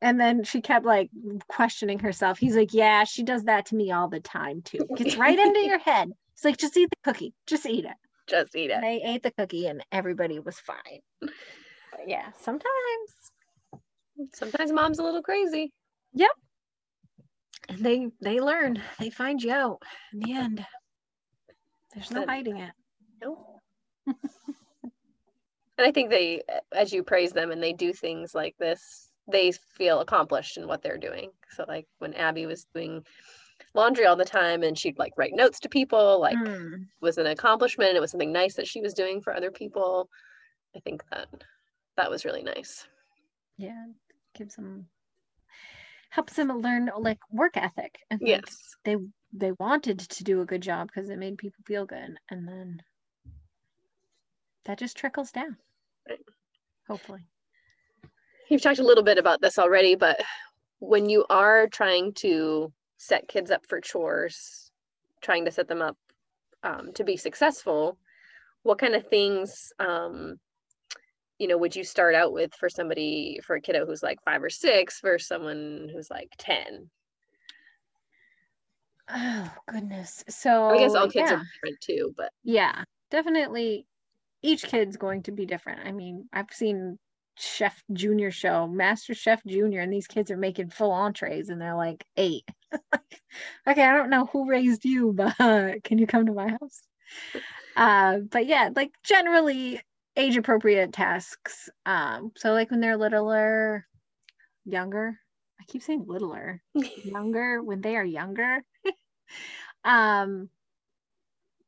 And 0.02 0.20
then 0.20 0.44
she 0.44 0.62
kept 0.62 0.86
like 0.86 1.10
questioning 1.48 2.00
herself. 2.00 2.38
He's 2.38 2.56
like, 2.56 2.74
Yeah, 2.74 3.04
she 3.04 3.24
does 3.24 3.44
that 3.44 3.68
to 3.68 3.76
me 3.76 3.92
all 3.92 4.08
the 4.08 4.20
time 4.20 4.62
too. 4.62 4.80
Gets 4.96 5.16
right 5.16 5.38
into 5.38 5.62
your 5.62 5.80
head. 5.92 6.12
It's 6.34 6.44
like, 6.44 6.58
just 6.58 6.76
eat 6.78 6.90
the 6.90 7.12
cookie. 7.12 7.34
Just 7.48 7.66
eat 7.66 7.86
it. 7.86 7.96
Just 8.28 8.56
eat 8.56 8.72
it. 8.72 8.82
They 8.82 9.02
ate 9.04 9.24
the 9.24 9.32
cookie 9.32 9.68
and 9.68 9.84
everybody 9.92 10.40
was 10.40 10.60
fine. 10.60 11.00
But 11.22 12.08
yeah, 12.08 12.28
sometimes. 12.42 12.70
Sometimes 14.34 14.72
mom's 14.72 15.00
a 15.00 15.04
little 15.04 15.22
crazy. 15.22 15.72
Yep. 16.14 16.32
And 17.70 17.80
they 17.80 18.08
they 18.22 18.40
learn. 18.40 18.82
They 19.00 19.10
find 19.10 19.42
you 19.42 19.52
out 19.52 19.82
in 20.14 20.20
the 20.20 20.34
end. 20.34 20.66
There's 21.94 22.12
no 22.12 22.26
hiding 22.26 22.58
it. 22.58 22.72
Nope. 23.22 23.62
and 24.08 24.22
I 25.80 25.92
think 25.92 26.10
they, 26.10 26.44
as 26.74 26.92
you 26.92 27.04
praise 27.04 27.32
them 27.32 27.52
and 27.52 27.64
they 27.64 27.74
do 27.74 27.94
things 27.94 28.36
like 28.36 28.56
this, 28.60 29.05
they 29.28 29.52
feel 29.52 30.02
accomplished 30.02 30.58
in 30.58 30.68
what 30.68 30.82
they're 30.82 30.98
doing. 30.98 31.32
So 31.50 31.66
like 31.68 31.88
when 32.00 32.14
Abby 32.14 32.46
was 32.46 32.66
doing 32.74 33.04
laundry 33.74 34.06
all 34.06 34.16
the 34.16 34.26
time 34.26 34.64
and 34.64 34.78
she'd 34.78 35.00
like 35.00 35.14
write 35.18 35.34
notes 35.34 35.60
to 35.62 35.70
people, 35.70 36.20
like 36.20 36.38
mm. 36.38 36.86
was 37.02 37.18
an 37.18 37.28
accomplishment. 37.28 37.96
It 37.96 38.02
was 38.02 38.12
something 38.12 38.32
nice 38.32 38.56
that 38.56 38.68
she 38.68 38.82
was 38.82 38.94
doing 38.94 39.22
for 39.22 39.36
other 39.36 39.52
people. 39.52 40.10
I 40.76 40.80
think 40.80 41.04
that 41.12 41.28
that 41.98 42.10
was 42.10 42.26
really 42.26 42.44
nice. 42.44 42.88
Yeah, 43.58 43.86
gives 44.36 44.56
them 44.56 44.88
helps 46.10 46.34
them 46.34 46.50
learn 46.60 46.90
like 46.98 47.20
work 47.32 47.58
ethic. 47.58 47.98
And 48.12 48.22
yes, 48.24 48.76
they 48.84 48.98
they 49.34 49.54
wanted 49.54 50.00
to 50.00 50.24
do 50.24 50.42
a 50.42 50.46
good 50.46 50.62
job 50.62 50.88
because 50.88 51.10
it 51.10 51.20
made 51.20 51.38
people 51.38 51.64
feel 51.66 51.86
good, 51.86 52.18
and 52.30 52.48
then 52.48 52.82
that 54.66 54.78
just 54.78 54.98
trickles 54.98 55.32
down. 55.32 55.58
Right. 56.08 56.20
Hopefully 56.88 57.28
you've 58.50 58.62
talked 58.62 58.80
a 58.80 58.86
little 58.86 59.04
bit 59.04 59.18
about 59.18 59.42
this 59.42 59.58
already, 59.58 59.96
but 59.96 60.22
when 60.80 61.10
you 61.10 61.26
are 61.30 61.68
trying 61.68 62.14
to 62.14 62.72
set 62.98 63.28
kids 63.28 63.52
up 63.52 63.66
for 63.68 63.82
chores, 63.82 64.72
trying 65.22 65.46
to 65.46 65.52
set 65.52 65.68
them 65.68 65.82
up 65.82 65.98
um, 66.64 66.92
to 66.94 67.04
be 67.04 67.18
successful, 67.18 67.98
what 68.64 68.80
kind 68.80 68.96
of 68.96 69.08
things, 69.08 69.72
um, 69.80 70.38
you 71.38 71.48
know, 71.48 71.58
would 71.58 71.76
you 71.76 71.84
start 71.84 72.16
out 72.16 72.34
with 72.34 72.54
for 72.54 72.70
somebody, 72.70 73.40
for 73.44 73.56
a 73.56 73.62
kiddo 73.62 73.86
who's 73.86 74.04
like 74.04 74.20
five 74.24 74.44
or 74.44 74.50
six 74.50 75.02
versus 75.02 75.28
someone 75.28 75.90
who's 75.92 76.10
like 76.10 76.30
10? 76.38 76.90
Oh, 79.10 79.52
goodness. 79.72 80.24
So 80.30 80.66
I 80.70 80.80
guess 80.80 80.96
all 80.96 81.10
kids 81.10 81.30
yeah. 81.30 81.38
are 81.38 81.44
different 81.54 81.82
too, 81.82 82.14
but 82.18 82.32
yeah, 82.44 82.84
definitely 83.12 83.86
each 84.42 84.64
kid's 84.64 84.98
going 84.98 85.24
to 85.24 85.32
be 85.32 85.46
different. 85.46 85.82
I 85.86 85.92
mean, 85.92 86.28
I've 86.34 86.52
seen 86.52 86.98
chef 87.38 87.84
junior 87.94 88.32
show, 88.32 88.68
MasterChef 88.72 89.46
Junior, 89.46 89.82
and 89.82 89.92
these 89.92 90.08
kids 90.08 90.32
are 90.32 90.38
making 90.38 90.70
full 90.70 90.92
entrees 90.92 91.50
and 91.50 91.62
they're 91.62 91.76
like 91.76 92.06
eight. 92.18 92.46
okay, 93.68 93.84
I 93.84 93.96
don't 93.96 94.10
know 94.10 94.26
who 94.26 94.50
raised 94.50 94.86
you, 94.86 95.14
but 95.14 95.36
can 95.84 95.98
you 95.98 96.08
come 96.08 96.26
to 96.26 96.34
my 96.34 96.50
house? 96.50 96.82
Uh, 97.76 98.20
but 98.32 98.46
yeah, 98.46 98.70
like 98.76 98.92
generally 99.04 99.82
age 100.16 100.38
appropriate 100.38 100.94
tasks. 100.94 101.70
Um, 101.86 102.32
so 102.36 102.54
like 102.54 102.72
when 102.72 102.80
they're 102.80 102.98
littler, 102.98 103.86
younger, 104.66 105.20
I 105.60 105.64
keep 105.68 105.84
saying 105.84 106.06
littler, 106.08 106.62
younger, 107.04 107.62
when 107.62 107.82
they 107.82 107.96
are 107.98 108.06
younger. 108.06 108.64
um, 109.84 110.50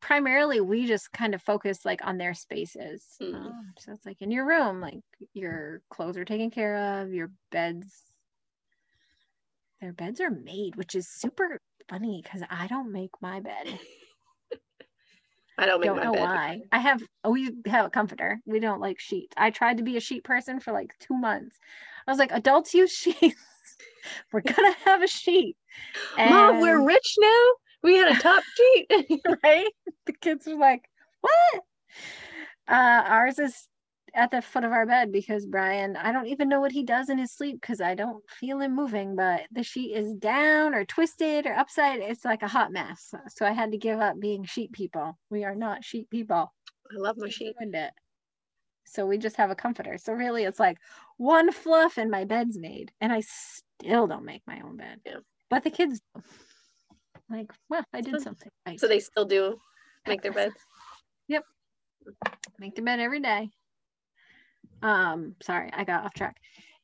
primarily 0.02 0.62
we 0.62 0.86
just 0.86 1.12
kind 1.12 1.34
of 1.34 1.42
focus 1.42 1.86
like 1.86 2.06
on 2.06 2.18
their 2.18 2.34
spaces. 2.34 3.04
Mm. 3.22 3.36
Um, 3.36 3.74
so 3.80 3.92
it's 3.92 4.06
like 4.06 4.22
in 4.22 4.32
your 4.32 4.46
room, 4.46 4.82
like 4.82 5.00
your 5.34 5.82
clothes 5.90 6.18
are 6.18 6.26
taken 6.26 6.52
care 6.52 7.02
of, 7.02 7.14
your 7.14 7.32
beds, 7.52 8.04
their 9.82 9.94
beds 9.94 10.20
are 10.22 10.30
made, 10.30 10.76
which 10.76 10.96
is 10.96 11.08
super 11.08 11.60
funny 11.90 12.22
because 12.24 12.42
I 12.50 12.68
don't 12.68 12.92
make 12.92 13.12
my 13.22 13.40
bed. 13.40 13.80
I 15.60 15.66
don't 15.66 15.80
make 15.80 15.88
don't 15.88 16.04
know 16.04 16.14
bed. 16.14 16.22
why. 16.22 16.62
I 16.72 16.80
have 16.80 17.02
oh, 17.24 17.32
we 17.32 17.52
have 17.66 17.86
a 17.86 17.90
comforter. 17.90 18.40
We 18.46 18.60
don't 18.60 18.82
like 18.82 19.00
sheets. 19.00 19.34
I 19.38 19.50
tried 19.50 19.78
to 19.78 19.84
be 19.84 19.98
a 19.98 20.02
sheet 20.02 20.24
person 20.24 20.60
for 20.60 20.72
like 20.72 20.92
two 21.00 21.16
months. 21.16 21.58
I 22.08 22.12
was 22.12 22.20
like, 22.20 22.32
adults 22.32 22.74
use 22.74 22.92
sheets. 22.96 23.36
we're 24.32 24.42
gonna 24.42 24.76
have 24.86 25.02
a 25.02 25.08
sheet. 25.08 25.58
And... 26.18 26.30
Mom, 26.30 26.62
we're 26.62 26.86
rich 26.86 27.16
now. 27.20 27.50
We 27.88 27.96
had 27.96 28.18
a 28.18 28.20
top 28.20 28.44
sheet, 28.58 29.22
right? 29.44 29.72
The 30.06 30.14
kids 30.14 30.46
were 30.46 30.56
like, 30.56 30.90
"What?" 31.22 31.64
Uh, 32.68 33.04
ours 33.08 33.40
is 33.40 33.70
at 34.14 34.30
the 34.30 34.42
foot 34.42 34.66
of 34.66 34.74
our 34.74 34.86
bed 34.86 35.10
because 35.14 35.46
Brian, 35.46 35.96
I 35.96 36.12
don't 36.12 36.28
even 36.28 36.50
know 36.50 36.60
what 36.60 36.74
he 36.74 36.84
does 36.84 37.10
in 37.10 37.18
his 37.18 37.32
sleep 37.32 37.62
because 37.62 37.80
I 37.80 37.96
don't 37.96 38.22
feel 38.30 38.60
him 38.60 38.76
moving, 38.76 39.16
but 39.16 39.44
the 39.54 39.64
sheet 39.64 39.96
is 39.96 40.14
down 40.16 40.74
or 40.74 40.84
twisted 40.84 41.46
or 41.46 41.54
upside. 41.54 42.02
It's 42.02 42.26
like 42.26 42.44
a 42.44 42.48
hot 42.50 42.74
mess. 42.74 43.14
So 43.30 43.46
I 43.46 43.52
had 43.52 43.72
to 43.72 43.78
give 43.78 44.02
up 44.02 44.20
being 44.20 44.44
sheet 44.44 44.74
people. 44.74 45.18
We 45.30 45.46
are 45.46 45.56
not 45.56 45.86
sheet 45.86 46.10
people. 46.10 46.54
I 46.92 46.98
love 46.98 47.16
my 47.18 47.30
sheet. 47.30 47.56
It. 47.58 47.94
So 48.86 49.06
we 49.06 49.18
just 49.18 49.38
have 49.38 49.50
a 49.50 49.56
comforter. 49.56 49.98
So 49.98 50.12
really 50.12 50.44
it's 50.44 50.60
like 50.60 50.78
one 51.16 51.54
fluff 51.54 51.98
and 51.98 52.12
my 52.12 52.26
bed's 52.26 52.58
made. 52.60 52.92
And 53.00 53.14
I 53.14 53.22
still 53.22 54.08
don't 54.08 54.26
make 54.26 54.42
my 54.46 54.60
own 54.60 54.76
bed. 54.76 55.00
Yeah. 55.06 55.20
But 55.50 55.64
the 55.64 55.70
kids 55.70 56.02
like, 57.30 57.52
well, 57.70 57.84
I 57.94 58.02
did 58.02 58.22
something 58.22 58.50
right. 58.66 58.80
So 58.80 58.88
they 58.88 59.00
still 59.00 59.26
do 59.26 59.60
make 60.08 60.22
their 60.22 60.32
beds? 60.32 60.56
Yep. 61.30 61.44
Make 62.58 62.76
their 62.76 62.86
bed 62.86 63.02
every 63.02 63.20
day. 63.20 63.50
Um 64.82 65.36
sorry 65.44 65.70
i 65.74 65.84
got 65.84 66.06
off 66.06 66.14
track. 66.14 66.38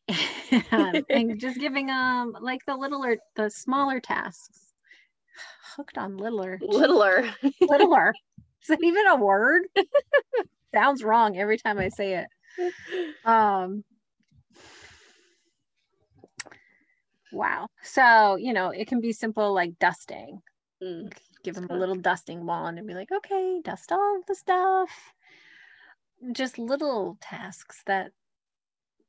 And 0.72 1.06
just 1.40 1.60
giving 1.60 1.90
um 1.90 2.36
like 2.42 2.60
the 2.68 2.76
littler 2.76 3.18
the 3.36 3.50
smaller 3.50 4.02
tasks. 4.02 4.74
Hooked 5.78 5.98
on 5.98 6.18
littler. 6.18 6.60
Littler. 6.62 7.30
Littler. 7.62 8.14
Is 8.62 8.68
that 8.68 8.80
even 8.84 9.08
a 9.08 9.16
word? 9.16 9.64
Sounds 10.74 11.04
wrong 11.04 11.38
every 11.38 11.58
time 11.58 11.80
i 11.80 11.88
say 11.88 12.26
it. 12.26 12.74
Um 13.24 13.86
wow. 17.34 17.68
So 17.84 18.36
you 18.36 18.54
know 18.54 18.70
it 18.70 18.88
can 18.88 19.02
be 19.02 19.14
simple 19.14 19.54
like 19.54 19.78
dusting. 19.80 20.42
Mm. 20.82 21.14
give 21.44 21.56
them 21.56 21.68
a 21.70 21.78
little 21.78 21.96
dusting 21.96 22.46
wand 22.46 22.78
and 22.78 22.86
be 22.86 22.94
like 22.94 23.10
okay 23.10 23.62
dust 23.64 23.92
all 23.92 24.22
the 24.28 24.36
stuff. 24.36 24.90
Just 26.32 26.58
little 26.58 27.18
tasks 27.22 27.82
that 27.86 28.12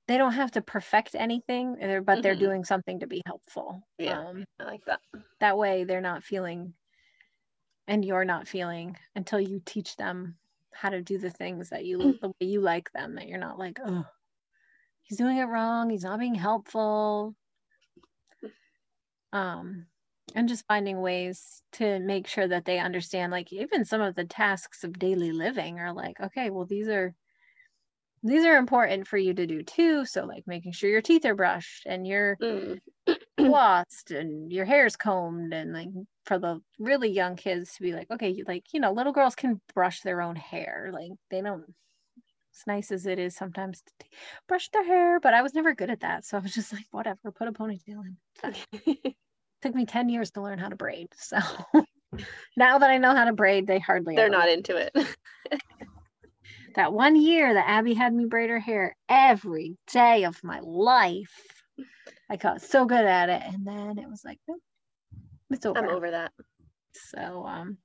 they 0.07 0.19
don't 0.19 0.33
have 0.33 0.51
to 0.53 0.61
perfect 0.61 1.15
anything 1.15 1.77
but 1.81 1.81
mm-hmm. 1.87 2.21
they're 2.21 2.35
doing 2.35 2.65
something 2.65 3.01
to 3.01 3.07
be 3.07 3.23
helpful. 3.27 3.83
Yeah 3.99 4.21
um, 4.21 4.45
i 4.61 4.65
like 4.65 4.85
that. 4.87 5.01
that 5.41 5.59
way 5.59 5.85
they're 5.85 6.01
not 6.01 6.23
feeling 6.23 6.75
and 7.87 8.05
you're 8.05 8.25
not 8.25 8.49
feeling 8.49 8.97
until 9.15 9.41
you 9.41 9.61
teach 9.65 9.97
them 9.97 10.37
how 10.73 10.91
to 10.91 11.03
do 11.03 11.19
the 11.19 11.31
things 11.31 11.71
that 11.71 11.85
you 11.85 12.19
the 12.21 12.29
way 12.29 12.47
you 12.47 12.61
like 12.61 12.91
them 12.93 13.15
that 13.15 13.29
you're 13.29 13.39
not 13.39 13.59
like 13.59 13.79
oh 13.85 14.05
he's 15.03 15.19
doing 15.19 15.37
it 15.37 15.45
wrong 15.45 15.91
he's 15.91 16.05
not 16.05 16.19
being 16.19 16.35
helpful 16.35 17.35
um 19.35 19.85
and 20.35 20.49
just 20.49 20.67
finding 20.67 21.01
ways 21.01 21.63
to 21.73 21.99
make 21.99 22.27
sure 22.27 22.49
that 22.49 22.65
they 22.65 22.79
understand 22.79 23.31
like 23.31 23.53
even 23.53 23.85
some 23.85 24.01
of 24.01 24.15
the 24.15 24.25
tasks 24.25 24.85
of 24.85 24.99
daily 24.99 25.33
living 25.33 25.79
are 25.79 25.93
like 25.93 26.19
okay 26.21 26.49
well 26.49 26.65
these 26.65 26.89
are 26.89 27.15
these 28.23 28.47
are 28.47 28.57
important 28.57 29.07
for 29.07 29.19
you 29.19 29.35
to 29.35 29.47
do 29.47 29.63
too 29.63 30.07
so 30.07 30.25
like 30.25 30.45
making 30.47 30.73
sure 30.73 30.89
your 30.89 31.03
teeth 31.03 31.27
are 31.27 31.35
brushed 31.35 31.85
and 31.85 32.07
you're 32.07 32.37
mm. 32.37 32.79
flossed 33.39 34.11
and 34.19 34.51
your 34.51 34.65
hair's 34.65 34.97
combed 34.97 35.53
and 35.53 35.75
like 35.75 35.89
for 36.25 36.39
the 36.39 36.61
really 36.79 37.11
young 37.11 37.37
kids 37.37 37.75
to 37.75 37.83
be 37.83 37.93
like 37.93 38.11
okay 38.11 38.43
like 38.47 38.65
you 38.73 38.81
know 38.81 38.93
little 38.93 39.13
girls 39.13 39.35
can 39.35 39.61
brush 39.75 40.01
their 40.01 40.23
own 40.23 40.37
hair 40.37 40.91
like 40.93 41.11
they 41.31 41.43
don't 41.43 41.65
as 42.55 42.67
nice 42.67 42.91
as 42.91 43.07
it 43.07 43.19
is 43.19 43.35
sometimes 43.35 43.83
to 43.83 44.07
brush 44.49 44.69
their 44.71 44.85
hair 44.85 45.21
but 45.21 45.35
i 45.35 45.43
was 45.43 45.55
never 45.55 45.75
good 45.75 45.91
at 45.91 46.01
that 46.01 46.25
so 46.25 46.37
i 46.37 46.41
was 46.41 46.55
just 46.55 46.73
like 46.73 46.87
whatever 46.91 47.33
put 47.33 47.49
a 47.49 47.53
ponytail 47.53 48.03
in 48.05 48.17
took 49.65 49.75
me 49.75 49.87
10 49.87 50.11
years 50.11 50.31
to 50.33 50.43
learn 50.43 50.59
how 50.59 50.69
to 50.69 50.77
braid. 50.77 51.09
So 51.17 51.39
now 52.57 52.79
that 52.79 52.91
I 52.91 52.99
know 52.99 53.15
how 53.15 53.25
to 53.25 53.33
braid, 53.33 53.67
they 53.67 53.79
hardly 53.79 54.15
They're 54.15 54.29
not 54.29 54.49
into 54.49 54.77
it. 54.77 54.93
that 56.75 56.93
one 56.93 57.17
year 57.17 57.55
that 57.55 57.69
Abby 57.69 57.95
had 57.95 58.13
me 58.13 58.27
braid 58.27 58.51
her 58.51 58.61
hair 58.61 58.95
every 59.09 59.77
day 59.93 60.25
of 60.25 60.43
my 60.45 60.61
life. 60.61 61.33
I 62.31 62.37
got 62.37 62.63
so 62.63 62.85
good 62.85 63.05
at 63.05 63.29
it. 63.31 63.43
And 63.47 63.67
then 63.67 63.99
it 63.99 64.09
was 64.09 64.23
like, 64.25 64.39
nope, 64.47 64.61
it's 65.51 65.65
over. 65.67 65.79
I'm 65.79 65.89
over 65.89 66.11
that. 66.11 66.33
So 67.11 67.45
um 67.47 67.79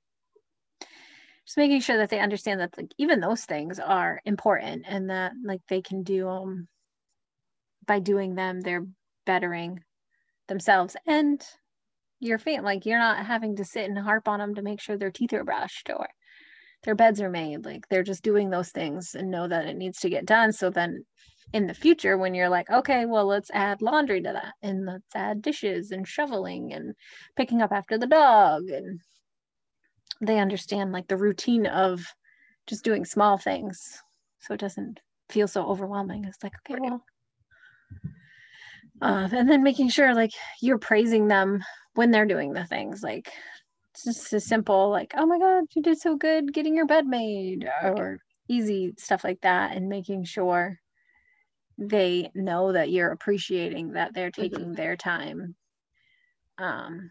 just 1.50 1.58
making 1.58 1.80
sure 1.80 1.96
that 1.96 2.10
they 2.10 2.20
understand 2.20 2.60
that 2.60 2.76
like 2.76 2.92
even 2.98 3.20
those 3.20 3.44
things 3.44 3.78
are 3.80 4.20
important 4.24 4.84
and 4.88 5.10
that 5.10 5.32
like 5.44 5.60
they 5.68 5.82
can 5.82 6.02
do 6.02 6.28
um 6.28 6.68
by 7.86 7.98
doing 7.98 8.34
them 8.34 8.60
they're 8.60 8.86
bettering 9.26 9.80
themselves 10.48 10.96
and 11.06 11.44
your 12.20 12.38
family. 12.38 12.74
Like 12.74 12.86
you're 12.86 12.98
not 12.98 13.26
having 13.26 13.56
to 13.56 13.64
sit 13.64 13.88
and 13.88 13.98
harp 13.98 14.28
on 14.28 14.38
them 14.38 14.54
to 14.54 14.62
make 14.62 14.80
sure 14.80 14.96
their 14.96 15.10
teeth 15.10 15.32
are 15.32 15.44
brushed 15.44 15.90
or 15.90 16.06
their 16.84 16.94
beds 16.94 17.20
are 17.20 17.30
made. 17.30 17.64
Like 17.64 17.88
they're 17.88 18.02
just 18.02 18.22
doing 18.22 18.50
those 18.50 18.70
things 18.70 19.14
and 19.14 19.30
know 19.30 19.48
that 19.48 19.66
it 19.66 19.76
needs 19.76 20.00
to 20.00 20.10
get 20.10 20.26
done. 20.26 20.52
So 20.52 20.70
then 20.70 21.04
in 21.52 21.66
the 21.66 21.74
future, 21.74 22.16
when 22.16 22.34
you're 22.34 22.48
like, 22.48 22.70
okay, 22.70 23.06
well, 23.06 23.26
let's 23.26 23.50
add 23.52 23.82
laundry 23.82 24.22
to 24.22 24.32
that 24.32 24.54
and 24.62 24.86
let's 24.86 25.16
add 25.16 25.42
dishes 25.42 25.90
and 25.90 26.06
shoveling 26.06 26.72
and 26.72 26.94
picking 27.36 27.62
up 27.62 27.72
after 27.72 27.98
the 27.98 28.06
dog. 28.06 28.68
And 28.68 29.00
they 30.20 30.38
understand 30.38 30.92
like 30.92 31.08
the 31.08 31.16
routine 31.16 31.66
of 31.66 32.04
just 32.66 32.84
doing 32.84 33.04
small 33.04 33.38
things. 33.38 34.02
So 34.40 34.54
it 34.54 34.60
doesn't 34.60 35.00
feel 35.28 35.48
so 35.48 35.66
overwhelming. 35.66 36.24
It's 36.24 36.42
like, 36.42 36.52
okay, 36.66 36.78
well, 36.80 37.04
uh, 39.02 39.28
and 39.32 39.48
then 39.48 39.62
making 39.62 39.88
sure 39.88 40.14
like 40.14 40.32
you're 40.60 40.78
praising 40.78 41.28
them 41.28 41.62
when 41.94 42.10
they're 42.10 42.26
doing 42.26 42.52
the 42.52 42.64
things 42.64 43.02
like 43.02 43.32
it's 43.92 44.04
just 44.04 44.32
as 44.32 44.44
simple 44.44 44.90
like 44.90 45.12
oh 45.16 45.26
my 45.26 45.38
god 45.38 45.64
you 45.74 45.82
did 45.82 45.98
so 45.98 46.16
good 46.16 46.52
getting 46.52 46.74
your 46.74 46.86
bed 46.86 47.06
made 47.06 47.68
or 47.82 48.18
easy 48.48 48.92
stuff 48.98 49.24
like 49.24 49.40
that 49.40 49.76
and 49.76 49.88
making 49.88 50.24
sure 50.24 50.78
they 51.78 52.30
know 52.34 52.72
that 52.72 52.90
you're 52.90 53.10
appreciating 53.10 53.92
that 53.92 54.12
they're 54.14 54.30
mm-hmm. 54.30 54.42
taking 54.42 54.64
mm-hmm. 54.66 54.74
their 54.74 54.96
time 54.96 55.54
um 56.58 57.10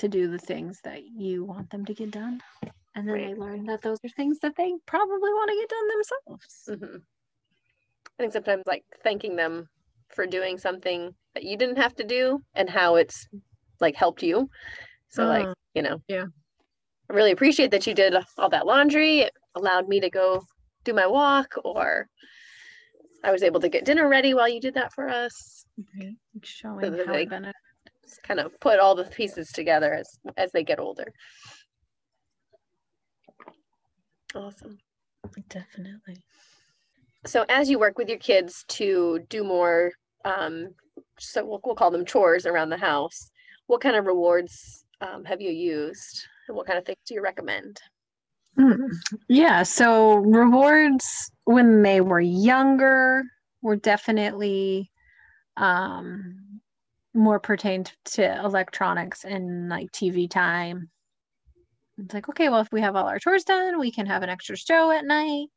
to 0.00 0.08
do 0.08 0.28
the 0.28 0.38
things 0.38 0.80
that 0.82 1.02
you 1.04 1.44
want 1.44 1.70
them 1.70 1.84
to 1.84 1.94
get 1.94 2.10
done 2.10 2.40
and 2.94 3.06
then 3.06 3.14
right. 3.14 3.26
they 3.28 3.34
learn 3.34 3.64
that 3.64 3.82
those 3.82 3.98
are 4.04 4.10
things 4.10 4.38
that 4.40 4.56
they 4.56 4.72
probably 4.86 5.30
want 5.30 5.50
to 5.50 5.56
get 5.56 5.68
done 5.68 5.88
themselves 5.88 6.68
mm-hmm. 6.70 6.96
i 8.18 8.22
think 8.22 8.32
sometimes 8.32 8.62
like 8.66 8.84
thanking 9.04 9.36
them 9.36 9.68
for 10.08 10.26
doing 10.26 10.58
something 10.58 11.14
that 11.34 11.44
you 11.44 11.56
didn't 11.56 11.76
have 11.76 11.94
to 11.96 12.04
do 12.04 12.40
and 12.54 12.68
how 12.68 12.96
it's 12.96 13.28
like 13.80 13.94
helped 13.94 14.22
you. 14.22 14.50
So 15.08 15.24
uh, 15.24 15.28
like, 15.28 15.44
uh-huh. 15.44 15.54
you 15.74 15.82
know, 15.82 16.02
yeah. 16.08 16.26
I 17.08 17.12
really 17.12 17.32
appreciate 17.32 17.70
that 17.72 17.86
you 17.86 17.94
did 17.94 18.14
all 18.38 18.50
that 18.50 18.66
laundry. 18.66 19.20
It 19.20 19.32
allowed 19.54 19.88
me 19.88 20.00
to 20.00 20.10
go 20.10 20.42
do 20.84 20.92
my 20.92 21.06
walk 21.06 21.54
or 21.64 22.08
I 23.24 23.32
was 23.32 23.42
able 23.42 23.60
to 23.60 23.68
get 23.68 23.84
dinner 23.84 24.08
ready 24.08 24.32
while 24.32 24.48
you 24.48 24.60
did 24.60 24.74
that 24.74 24.92
for 24.92 25.08
us. 25.08 25.64
Showing 26.42 26.96
so 26.96 27.06
how 27.06 27.14
it 27.14 27.28
kind 28.22 28.40
of 28.40 28.58
put 28.60 28.78
all 28.78 28.94
the 28.94 29.04
pieces 29.04 29.50
together 29.52 29.94
as 29.94 30.18
as 30.36 30.52
they 30.52 30.64
get 30.64 30.80
older. 30.80 31.12
Awesome. 34.34 34.78
Definitely. 35.48 36.16
So 37.26 37.44
as 37.48 37.68
you 37.68 37.78
work 37.78 37.98
with 37.98 38.08
your 38.08 38.18
kids 38.18 38.64
to 38.68 39.20
do 39.28 39.44
more 39.44 39.92
um, 40.24 40.74
so 41.18 41.44
we'll, 41.44 41.60
we'll 41.64 41.74
call 41.74 41.90
them 41.90 42.04
chores 42.04 42.46
around 42.46 42.70
the 42.70 42.76
house 42.76 43.30
what 43.66 43.80
kind 43.80 43.96
of 43.96 44.06
rewards 44.06 44.84
um, 45.00 45.24
have 45.24 45.40
you 45.40 45.50
used 45.50 46.26
and 46.48 46.56
what 46.56 46.66
kind 46.66 46.78
of 46.78 46.84
things 46.84 46.98
do 47.06 47.14
you 47.14 47.22
recommend 47.22 47.80
mm, 48.58 48.76
yeah 49.28 49.62
so 49.62 50.14
rewards 50.16 51.30
when 51.44 51.82
they 51.82 52.00
were 52.00 52.20
younger 52.20 53.22
were 53.62 53.76
definitely 53.76 54.90
um, 55.56 56.36
more 57.20 57.38
pertained 57.38 57.92
to 58.06 58.40
electronics 58.44 59.24
and 59.24 59.68
like 59.68 59.92
TV 59.92 60.28
time. 60.28 60.90
It's 61.98 62.14
like, 62.14 62.28
okay, 62.30 62.48
well, 62.48 62.60
if 62.60 62.72
we 62.72 62.80
have 62.80 62.96
all 62.96 63.06
our 63.06 63.18
chores 63.18 63.44
done, 63.44 63.78
we 63.78 63.92
can 63.92 64.06
have 64.06 64.22
an 64.22 64.30
extra 64.30 64.56
show 64.56 64.90
at 64.90 65.04
night. 65.04 65.48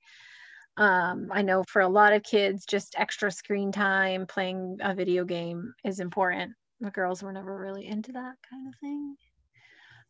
Um, 0.76 1.30
I 1.32 1.42
know 1.42 1.64
for 1.68 1.82
a 1.82 1.88
lot 1.88 2.14
of 2.14 2.24
kids, 2.24 2.66
just 2.66 2.96
extra 2.98 3.32
screen 3.32 3.72
time 3.72 4.26
playing 4.28 4.78
a 4.82 4.94
video 4.94 5.24
game 5.24 5.74
is 5.86 6.00
important. 6.00 6.52
The 6.82 6.92
girls 6.92 7.24
were 7.24 7.32
never 7.32 7.58
really 7.58 7.88
into 7.88 8.12
that 8.12 8.36
kind 8.50 8.68
of 8.68 8.74
thing. 8.82 9.16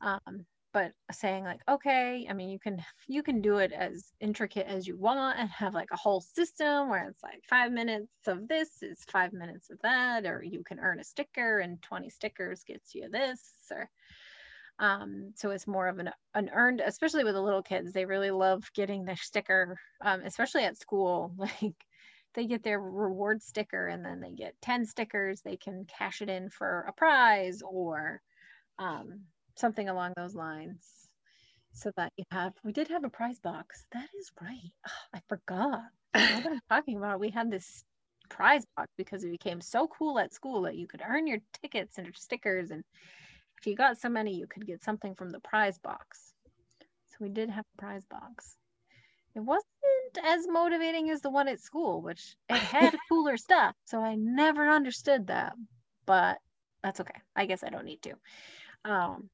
Um, 0.02 0.46
but 0.74 0.92
saying 1.12 1.44
like 1.44 1.62
okay 1.70 2.27
i 2.30 2.34
mean 2.34 2.50
you 2.50 2.60
can 2.60 2.84
you 3.08 3.24
can 3.24 3.42
do 3.42 3.58
it 3.58 3.72
as 3.72 4.12
intricate 4.20 4.65
as 4.68 4.88
you 4.88 4.98
want 4.98 5.39
and 5.39 5.50
have 5.50 5.74
like 5.74 5.89
a 5.92 5.98
whole 5.98 6.20
system 6.20 6.89
where 6.89 7.08
it's 7.08 7.24
like 7.24 7.42
five 7.48 7.72
minutes 7.72 8.10
of 8.27 8.48
this 8.48 8.82
is 8.82 9.06
five 9.08 9.32
minutes 9.32 9.70
of 9.70 9.80
that 9.82 10.25
or 10.25 10.44
you 10.44 10.63
can 10.63 10.80
earn 10.80 11.00
a 11.00 11.03
sticker 11.03 11.60
and 11.60 11.82
20 11.82 12.10
stickers 12.10 12.63
gets 12.63 12.94
you 12.94 13.08
this 13.10 13.53
or 13.72 13.89
um, 14.80 15.32
so 15.36 15.51
it's 15.51 15.68
more 15.68 15.88
of 15.88 16.00
an, 16.00 16.10
an 16.34 16.50
earned 16.51 16.82
especially 16.84 17.24
with 17.24 17.36
the 17.36 17.42
little 17.42 17.62
kids 17.62 17.94
they 17.94 18.06
really 18.06 18.32
love 18.32 18.70
getting 18.74 19.06
their 19.06 19.15
sticker 19.15 19.77
um, 20.01 20.22
especially 20.25 20.63
at 20.63 20.80
school 20.80 21.32
like 21.38 21.86
they 22.34 22.48
get 22.48 22.63
their 22.63 22.80
reward 22.80 23.44
sticker 23.44 23.88
and 23.88 24.03
then 24.03 24.20
they 24.20 24.32
get 24.32 24.60
10 24.63 24.86
stickers 24.88 25.42
they 25.42 25.56
can 25.56 25.86
cash 25.86 26.24
it 26.24 26.30
in 26.30 26.50
for 26.50 26.86
a 26.88 26.94
prize 26.94 27.62
or 27.62 28.20
um, 28.80 29.22
something 29.56 29.90
along 29.90 30.14
those 30.16 30.36
lines 30.36 31.04
so 31.74 31.92
that 31.98 32.12
you 32.18 32.24
have 32.32 32.54
we 32.64 32.72
did 32.72 32.88
have 32.88 33.04
a 33.04 33.10
prize 33.10 33.40
box. 33.40 33.86
That 33.92 34.08
is 34.20 34.32
right. 34.42 34.72
Oh, 34.88 34.92
i 35.16 35.20
forgot. 35.28 35.82
What 36.14 36.46
i'm 36.48 36.60
talking 36.70 36.98
about 36.98 37.20
we 37.20 37.30
had 37.30 37.52
this 37.52 37.84
prize 38.30 38.64
box 38.78 38.90
because 38.98 39.24
it 39.24 39.32
became 39.32 39.60
so 39.60 39.88
cool 39.88 40.18
at 40.20 40.34
school 40.34 40.62
that 40.62 40.76
you 40.76 40.88
could 40.88 41.02
earn 41.08 41.28
your 41.28 41.40
tickets 41.62 41.98
and 41.98 42.06
your 42.06 42.14
stickers. 42.14 42.72
And 42.72 42.84
if 43.60 43.68
you 43.68 43.76
got 43.76 44.00
so 44.00 44.10
many 44.10 44.36
you 44.36 44.48
could 44.48 44.66
get 44.66 44.84
something 44.84 45.16
from 45.16 45.32
the 45.32 45.40
prize 45.40 45.78
box. 45.80 46.34
So 47.10 47.18
we 47.22 47.30
did 47.30 47.50
have 47.50 47.66
a 47.78 47.82
prize 47.82 48.06
box. 48.10 48.56
It 49.36 49.40
wasn't 49.40 49.66
as 50.24 50.48
motivating 50.48 51.10
as 51.10 51.22
the 51.22 51.32
one 51.32 51.48
at 51.48 51.60
school 51.60 52.02
which 52.02 52.36
it 52.50 52.56
had 52.56 52.96
cooler 53.10 53.38
stuff. 53.38 53.76
So 53.86 54.00
i 54.00 54.16
never 54.16 54.70
understood 54.70 55.28
that 55.28 55.54
but 56.06 56.38
that's 56.84 57.00
okay. 57.00 57.20
I 57.36 57.46
guess 57.48 57.64
i 57.64 57.70
don't 57.70 57.86
need 57.86 58.02
to. 58.04 58.14
Um 58.86 59.30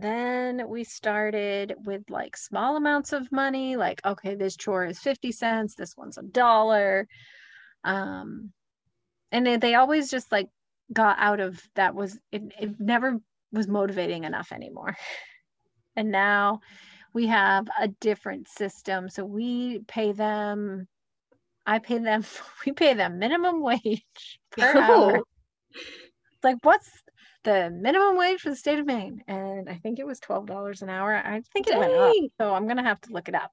then 0.00 0.68
we 0.68 0.84
started 0.84 1.74
with 1.84 2.02
like 2.10 2.36
small 2.36 2.76
amounts 2.76 3.12
of 3.12 3.30
money 3.32 3.76
like 3.76 4.00
okay 4.04 4.34
this 4.34 4.56
chore 4.56 4.86
is 4.86 4.98
50 4.98 5.32
cents 5.32 5.74
this 5.74 5.96
one's 5.96 6.18
a 6.18 6.22
dollar. 6.22 7.06
Um 7.84 8.52
and 9.30 9.46
they, 9.46 9.56
they 9.56 9.74
always 9.74 10.10
just 10.10 10.32
like 10.32 10.48
got 10.92 11.16
out 11.18 11.40
of 11.40 11.62
that 11.74 11.94
was 11.94 12.18
it, 12.32 12.42
it 12.58 12.80
never 12.80 13.18
was 13.52 13.68
motivating 13.68 14.24
enough 14.24 14.52
anymore. 14.52 14.96
And 15.96 16.12
now 16.12 16.60
we 17.12 17.26
have 17.26 17.66
a 17.80 17.88
different 17.88 18.46
system 18.46 19.08
so 19.08 19.24
we 19.24 19.80
pay 19.88 20.12
them 20.12 20.86
i 21.66 21.80
pay 21.80 21.98
them 21.98 22.22
we 22.66 22.70
pay 22.70 22.94
them 22.94 23.18
minimum 23.18 23.60
wage 23.62 24.38
per 24.52 24.78
hour. 24.78 25.22
Like 26.44 26.58
what's 26.62 26.88
the 27.44 27.70
minimum 27.70 28.16
wage 28.16 28.40
for 28.40 28.50
the 28.50 28.56
state 28.56 28.78
of 28.78 28.86
Maine, 28.86 29.22
and 29.28 29.68
I 29.68 29.74
think 29.76 29.98
it 29.98 30.06
was 30.06 30.20
twelve 30.20 30.46
dollars 30.46 30.82
an 30.82 30.90
hour. 30.90 31.14
I 31.14 31.42
think 31.52 31.66
it 31.66 31.70
Dang. 31.70 31.80
went 31.80 31.94
up, 31.94 32.14
so 32.40 32.54
I'm 32.54 32.66
gonna 32.66 32.82
have 32.82 33.00
to 33.02 33.12
look 33.12 33.28
it 33.28 33.34
up. 33.34 33.52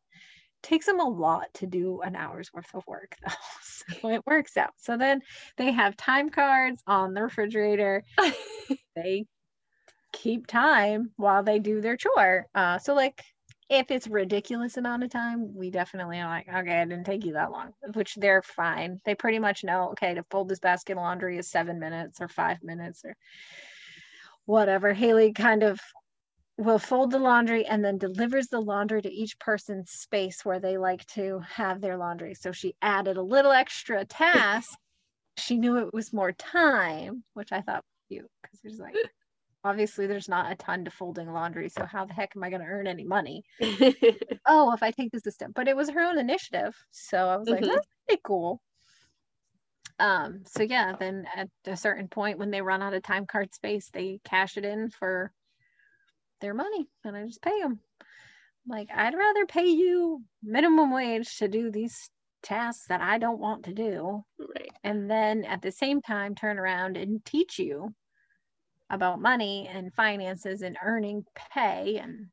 It 0.64 0.68
takes 0.68 0.86
them 0.86 1.00
a 1.00 1.08
lot 1.08 1.48
to 1.56 1.68
do 1.68 2.02
an 2.02 2.16
hour's 2.16 2.52
worth 2.54 2.74
of 2.74 2.86
work, 2.88 3.16
though, 3.26 3.34
so 3.62 4.10
it 4.10 4.26
works 4.26 4.58
out. 4.58 4.74
So 4.78 4.98
then 4.98 5.22
they 5.58 5.72
have 5.72 5.96
time 5.98 6.30
cards 6.30 6.82
on 6.88 7.14
the 7.14 7.24
refrigerator. 7.24 8.04
they 8.96 9.26
keep 10.14 10.48
time 10.48 11.12
while 11.18 11.44
they 11.44 11.60
do 11.60 11.82
their 11.82 11.98
chore. 11.98 12.48
Uh, 12.56 12.80
so 12.80 12.94
like 12.94 13.22
if 13.70 13.90
it's 13.90 14.08
ridiculous 14.08 14.78
amount 14.78 15.04
of 15.04 15.10
time, 15.10 15.56
we 15.56 15.72
definitely 15.72 16.20
are 16.20 16.30
like, 16.30 16.48
okay, 16.48 16.82
it 16.82 16.90
didn't 16.90 17.06
take 17.06 17.26
you 17.26 17.34
that 17.34 17.52
long, 17.52 17.74
which 17.94 18.14
they're 18.16 18.44
fine. 18.44 19.02
They 19.06 19.16
pretty 19.16 19.40
much 19.40 19.64
know, 19.64 19.90
okay, 19.92 20.14
to 20.14 20.24
fold 20.30 20.50
this 20.50 20.60
basket 20.60 20.94
of 20.94 20.98
laundry 21.00 21.38
is 21.40 21.50
seven 21.50 21.80
minutes 21.80 22.22
or 22.22 22.28
five 22.28 22.62
minutes 22.62 23.04
or 23.04 23.16
whatever. 24.46 24.94
Haley 24.94 25.34
kind 25.34 25.64
of 25.64 25.80
will 26.58 26.80
fold 26.80 27.12
the 27.12 27.20
laundry 27.20 27.66
and 27.66 27.84
then 27.84 27.98
delivers 27.98 28.48
the 28.48 28.60
laundry 28.60 29.02
to 29.02 29.12
each 29.12 29.38
person's 29.40 29.92
space 29.92 30.46
where 30.46 30.60
they 30.60 30.78
like 30.78 31.06
to 31.08 31.40
have 31.40 31.82
their 31.82 31.98
laundry. 31.98 32.34
So 32.34 32.52
she 32.52 32.76
added 32.82 33.18
a 33.18 33.22
little 33.22 33.52
extra 33.52 34.06
task. 34.06 34.70
she 35.38 35.58
knew 35.58 35.78
it 35.78 35.94
was 35.94 36.14
more 36.14 36.32
time, 36.32 37.24
which 37.34 37.52
I 37.52 37.62
thought 37.62 37.84
was 37.84 38.08
cute 38.10 38.32
because 38.42 38.60
there's 38.64 38.80
like 38.80 38.96
obviously 39.66 40.08
there's 40.08 40.30
not 40.30 40.52
a 40.52 40.56
ton 40.56 40.86
to 40.86 40.92
folding 40.92 41.32
laundry. 41.34 41.68
So 41.68 41.86
how 41.86 42.06
the 42.06 42.14
heck 42.14 42.34
am 42.36 42.44
I 42.44 42.50
going 42.50 42.62
to 42.62 42.68
earn 42.68 42.88
any 42.88 43.04
money? 43.04 43.44
oh, 44.46 44.72
if 44.74 44.82
I 44.82 44.92
take 44.92 45.12
this 45.12 45.26
a 45.26 45.32
step, 45.32 45.52
but 45.54 45.68
it 45.68 45.76
was 45.76 45.90
her 45.90 46.02
own 46.02 46.20
initiative. 46.20 46.74
So 46.92 47.18
I 47.18 47.36
was 47.36 47.50
like, 47.50 47.62
mm-hmm. 47.62 47.74
that's 47.74 47.88
pretty 48.08 48.22
cool 48.24 48.62
um 50.00 50.42
so 50.46 50.64
yeah 50.64 50.94
then 51.00 51.26
at 51.36 51.50
a 51.66 51.78
certain 51.78 52.08
point 52.08 52.38
when 52.38 52.52
they 52.52 52.62
run 52.62 52.82
out 52.82 52.94
of 52.94 53.02
time 53.04 53.26
card 53.26 53.54
space 53.54 53.90
they 53.94 54.20
cash 54.26 54.58
it 54.58 54.66
in 54.66 54.90
for 54.90 55.32
their 56.42 56.54
money 56.54 56.88
and 57.04 57.16
i 57.16 57.26
just 57.26 57.42
pay 57.42 57.62
them 57.62 57.80
like 58.68 58.90
i'd 58.94 59.16
rather 59.16 59.46
pay 59.46 59.68
you 59.68 60.22
minimum 60.44 60.92
wage 60.92 61.38
to 61.38 61.48
do 61.48 61.72
these 61.72 62.10
tasks 62.44 62.86
that 62.88 63.02
i 63.02 63.18
don't 63.18 63.40
want 63.40 63.64
to 63.64 63.74
do 63.74 64.24
right. 64.40 64.70
and 64.84 65.10
then 65.10 65.46
at 65.46 65.62
the 65.62 65.72
same 65.72 66.02
time 66.02 66.36
turn 66.36 66.60
around 66.60 66.98
and 66.98 67.24
teach 67.26 67.58
you 67.58 67.94
about 68.90 69.22
money 69.22 69.68
and 69.72 69.94
finances 69.94 70.62
and 70.62 70.78
earning 70.84 71.24
pay 71.54 71.98
and 71.98 72.28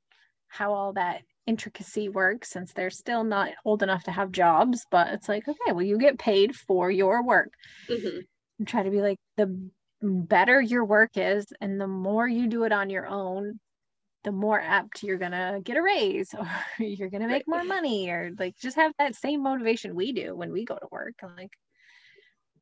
how 0.49 0.75
all 0.75 0.93
that 0.93 1.23
intricacy 1.47 2.09
work 2.09 2.45
since 2.45 2.73
they're 2.73 2.91
still 2.91 3.25
not 3.25 3.51
old 3.65 3.83
enough 3.83 4.05
to 4.05 4.13
have 4.13 4.31
jobs 4.31 4.87
but 4.91 5.09
it's 5.09 5.29
like 5.29 5.47
okay 5.49 5.73
well 5.73 5.83
you 5.83 5.99
get 5.99 6.19
paid 6.19 6.55
for 6.55 6.91
your 6.91 7.25
work. 7.25 7.53
Mm-hmm. 7.89 8.21
and 8.59 8.69
try 8.69 8.83
to 8.83 8.91
be 8.91 9.01
like 9.01 9.19
the 9.37 9.71
better 10.03 10.61
your 10.61 10.85
work 10.85 11.13
is 11.17 11.47
and 11.61 11.81
the 11.81 11.87
more 11.87 12.27
you 12.27 12.49
do 12.49 12.65
it 12.65 12.73
on 12.73 12.91
your 12.91 13.07
own 13.07 13.59
the 14.25 14.33
more 14.33 14.61
apt 14.61 15.03
you're 15.03 15.19
gonna 15.19 15.61
get 15.63 15.77
a 15.77 15.83
raise 15.83 16.35
or 16.39 16.49
you're 16.79 17.11
gonna 17.11 17.29
make 17.29 17.49
more 17.49 17.65
money 17.65 18.09
or 18.09 18.31
like 18.39 18.57
just 18.57 18.77
have 18.77 18.93
that 18.99 19.17
same 19.17 19.43
motivation 19.43 19.95
we 19.95 20.13
do 20.13 20.35
when 20.35 20.53
we 20.53 20.65
go 20.65 20.77
to 20.77 20.87
work. 20.91 21.15
I'm 21.23 21.35
like 21.37 21.53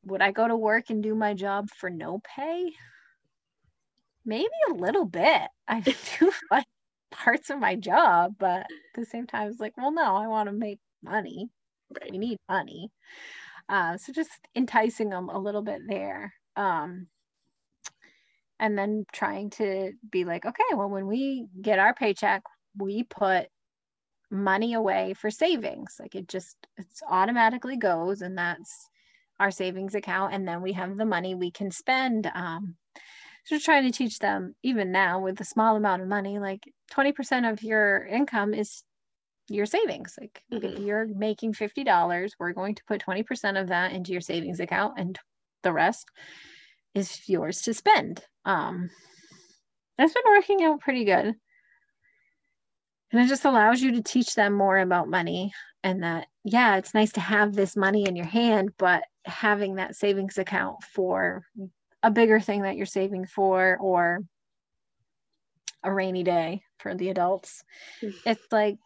would 0.04 0.22
i 0.22 0.30
go 0.30 0.48
to 0.48 0.56
work 0.56 0.88
and 0.88 1.02
do 1.02 1.14
my 1.14 1.34
job 1.34 1.68
for 1.76 1.90
no 1.90 2.20
pay? 2.36 2.72
Maybe 4.24 4.48
a 4.70 4.74
little 4.74 5.04
bit. 5.04 5.42
I 5.68 5.80
do 6.18 6.32
like 6.50 6.66
parts 7.10 7.50
of 7.50 7.58
my 7.58 7.76
job, 7.76 8.34
but 8.38 8.60
at 8.60 8.66
the 8.94 9.04
same 9.04 9.26
time, 9.26 9.48
it's 9.48 9.60
like, 9.60 9.76
well, 9.76 9.92
no, 9.92 10.16
I 10.16 10.26
want 10.28 10.48
to 10.48 10.52
make 10.52 10.78
money. 11.02 11.48
Right. 12.00 12.10
We 12.10 12.18
need 12.18 12.38
money. 12.48 12.90
Uh, 13.68 13.96
so 13.96 14.12
just 14.12 14.30
enticing 14.54 15.10
them 15.10 15.28
a 15.28 15.38
little 15.38 15.62
bit 15.62 15.80
there. 15.86 16.32
Um, 16.56 17.06
and 18.58 18.76
then 18.76 19.06
trying 19.12 19.50
to 19.50 19.92
be 20.10 20.24
like, 20.24 20.44
okay, 20.44 20.74
well, 20.74 20.90
when 20.90 21.06
we 21.06 21.46
get 21.60 21.78
our 21.78 21.94
paycheck, 21.94 22.42
we 22.76 23.04
put 23.04 23.46
money 24.30 24.74
away 24.74 25.14
for 25.14 25.30
savings. 25.30 25.96
Like 25.98 26.14
it 26.14 26.28
just, 26.28 26.56
it's 26.76 27.02
automatically 27.08 27.76
goes, 27.76 28.22
and 28.22 28.36
that's 28.36 28.88
our 29.40 29.50
savings 29.50 29.94
account. 29.94 30.34
And 30.34 30.46
then 30.46 30.62
we 30.62 30.74
have 30.74 30.96
the 30.96 31.06
money 31.06 31.34
we 31.34 31.50
can 31.50 31.70
spend. 31.70 32.30
Um, 32.34 32.76
so 33.44 33.58
trying 33.58 33.84
to 33.84 33.96
teach 33.96 34.18
them 34.18 34.54
even 34.62 34.92
now 34.92 35.20
with 35.20 35.40
a 35.40 35.44
small 35.44 35.76
amount 35.76 36.02
of 36.02 36.08
money, 36.08 36.38
like 36.38 36.62
20% 36.92 37.50
of 37.50 37.62
your 37.62 38.04
income 38.06 38.54
is 38.54 38.82
your 39.48 39.66
savings. 39.66 40.16
Like 40.20 40.42
mm-hmm. 40.52 40.64
if 40.64 40.78
you're 40.78 41.06
making 41.06 41.54
$50, 41.54 42.30
we're 42.38 42.52
going 42.52 42.74
to 42.76 42.84
put 42.84 43.02
20% 43.02 43.60
of 43.60 43.68
that 43.68 43.92
into 43.92 44.12
your 44.12 44.20
savings 44.20 44.60
account 44.60 44.94
and 44.98 45.18
the 45.62 45.72
rest 45.72 46.06
is 46.94 47.28
yours 47.28 47.62
to 47.62 47.74
spend. 47.74 48.22
Um, 48.44 48.90
that's 49.98 50.14
been 50.14 50.22
working 50.26 50.64
out 50.64 50.80
pretty 50.80 51.04
good. 51.04 51.34
And 53.12 53.20
it 53.20 53.28
just 53.28 53.44
allows 53.44 53.82
you 53.82 53.92
to 53.92 54.02
teach 54.02 54.34
them 54.34 54.52
more 54.52 54.78
about 54.78 55.08
money 55.08 55.52
and 55.82 56.02
that, 56.02 56.28
yeah, 56.44 56.76
it's 56.76 56.94
nice 56.94 57.12
to 57.12 57.20
have 57.20 57.54
this 57.54 57.76
money 57.76 58.06
in 58.06 58.14
your 58.14 58.26
hand, 58.26 58.70
but 58.78 59.02
having 59.24 59.74
that 59.74 59.96
savings 59.96 60.38
account 60.38 60.82
for 60.94 61.44
a 62.02 62.10
bigger 62.10 62.40
thing 62.40 62.62
that 62.62 62.76
you're 62.76 62.86
saving 62.86 63.26
for 63.26 63.76
or 63.80 64.20
a 65.82 65.92
rainy 65.92 66.22
day 66.22 66.62
for 66.78 66.94
the 66.94 67.08
adults. 67.08 67.62
Mm. 68.02 68.14
It's 68.26 68.46
like 68.50 68.76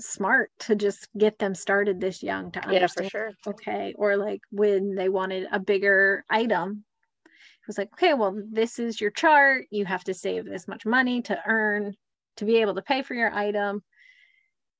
smart 0.00 0.50
to 0.60 0.74
just 0.74 1.08
get 1.16 1.38
them 1.38 1.54
started 1.54 2.00
this 2.00 2.22
young 2.22 2.50
to 2.52 2.60
understand. 2.60 2.82
Yeah, 2.82 2.86
for 2.86 3.10
sure. 3.10 3.32
Okay. 3.46 3.94
Or 3.96 4.16
like 4.16 4.40
when 4.50 4.94
they 4.94 5.08
wanted 5.08 5.46
a 5.52 5.60
bigger 5.60 6.24
item, 6.28 6.84
it 7.24 7.66
was 7.68 7.78
like, 7.78 7.92
okay, 7.94 8.14
well, 8.14 8.36
this 8.50 8.78
is 8.78 9.00
your 9.00 9.10
chart. 9.10 9.66
You 9.70 9.84
have 9.84 10.04
to 10.04 10.14
save 10.14 10.44
this 10.44 10.66
much 10.66 10.84
money 10.84 11.22
to 11.22 11.38
earn 11.46 11.94
to 12.36 12.44
be 12.44 12.56
able 12.56 12.74
to 12.74 12.82
pay 12.82 13.02
for 13.02 13.14
your 13.14 13.32
item 13.32 13.82